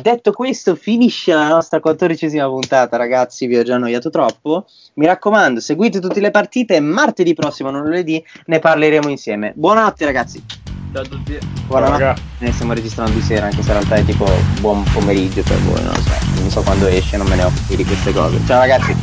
Detto 0.00 0.32
questo, 0.32 0.74
finisce 0.74 1.32
la 1.32 1.48
nostra 1.48 1.80
quattordicesima 1.80 2.46
puntata, 2.46 2.96
ragazzi. 2.96 3.46
Vi 3.46 3.56
ho 3.56 3.62
già 3.62 3.74
annoiato 3.74 4.10
troppo. 4.10 4.66
Mi 4.94 5.06
raccomando, 5.06 5.60
seguite 5.60 6.00
tutte 6.00 6.20
le 6.20 6.30
partite. 6.30 6.80
Martedì 6.80 7.34
prossimo, 7.34 7.70
non 7.70 7.82
lunedì, 7.82 8.24
ne 8.46 8.58
parleremo 8.58 9.08
insieme. 9.08 9.52
Buonanotte, 9.54 10.04
ragazzi. 10.04 10.44
Ciao 10.92 11.02
a 11.02 11.06
tutti. 11.06 11.38
Buonanotte. 11.66 12.20
Ne 12.38 12.52
stiamo 12.52 12.72
registrando 12.72 13.12
di 13.12 13.20
sera, 13.20 13.46
anche 13.46 13.62
se 13.62 13.72
in 13.72 13.78
realtà 13.78 13.94
è 13.96 14.04
tipo 14.04 14.26
buon 14.60 14.82
pomeriggio 14.92 15.42
per 15.42 15.58
voi. 15.58 15.82
Non 15.82 15.92
lo 15.92 16.00
so, 16.00 16.40
non 16.40 16.50
so 16.50 16.62
quando 16.62 16.86
esce, 16.86 17.16
non 17.16 17.26
me 17.26 17.36
ne 17.36 17.44
occupi 17.44 17.76
di 17.76 17.84
queste 17.84 18.12
cose. 18.12 18.40
Ciao, 18.46 18.60
ragazzi. 18.60 18.94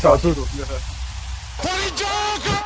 Ciao 0.00 0.14
a 0.14 0.18
tutti. 0.18 0.40
Fuori 1.56 1.92
gioco! 1.94 2.57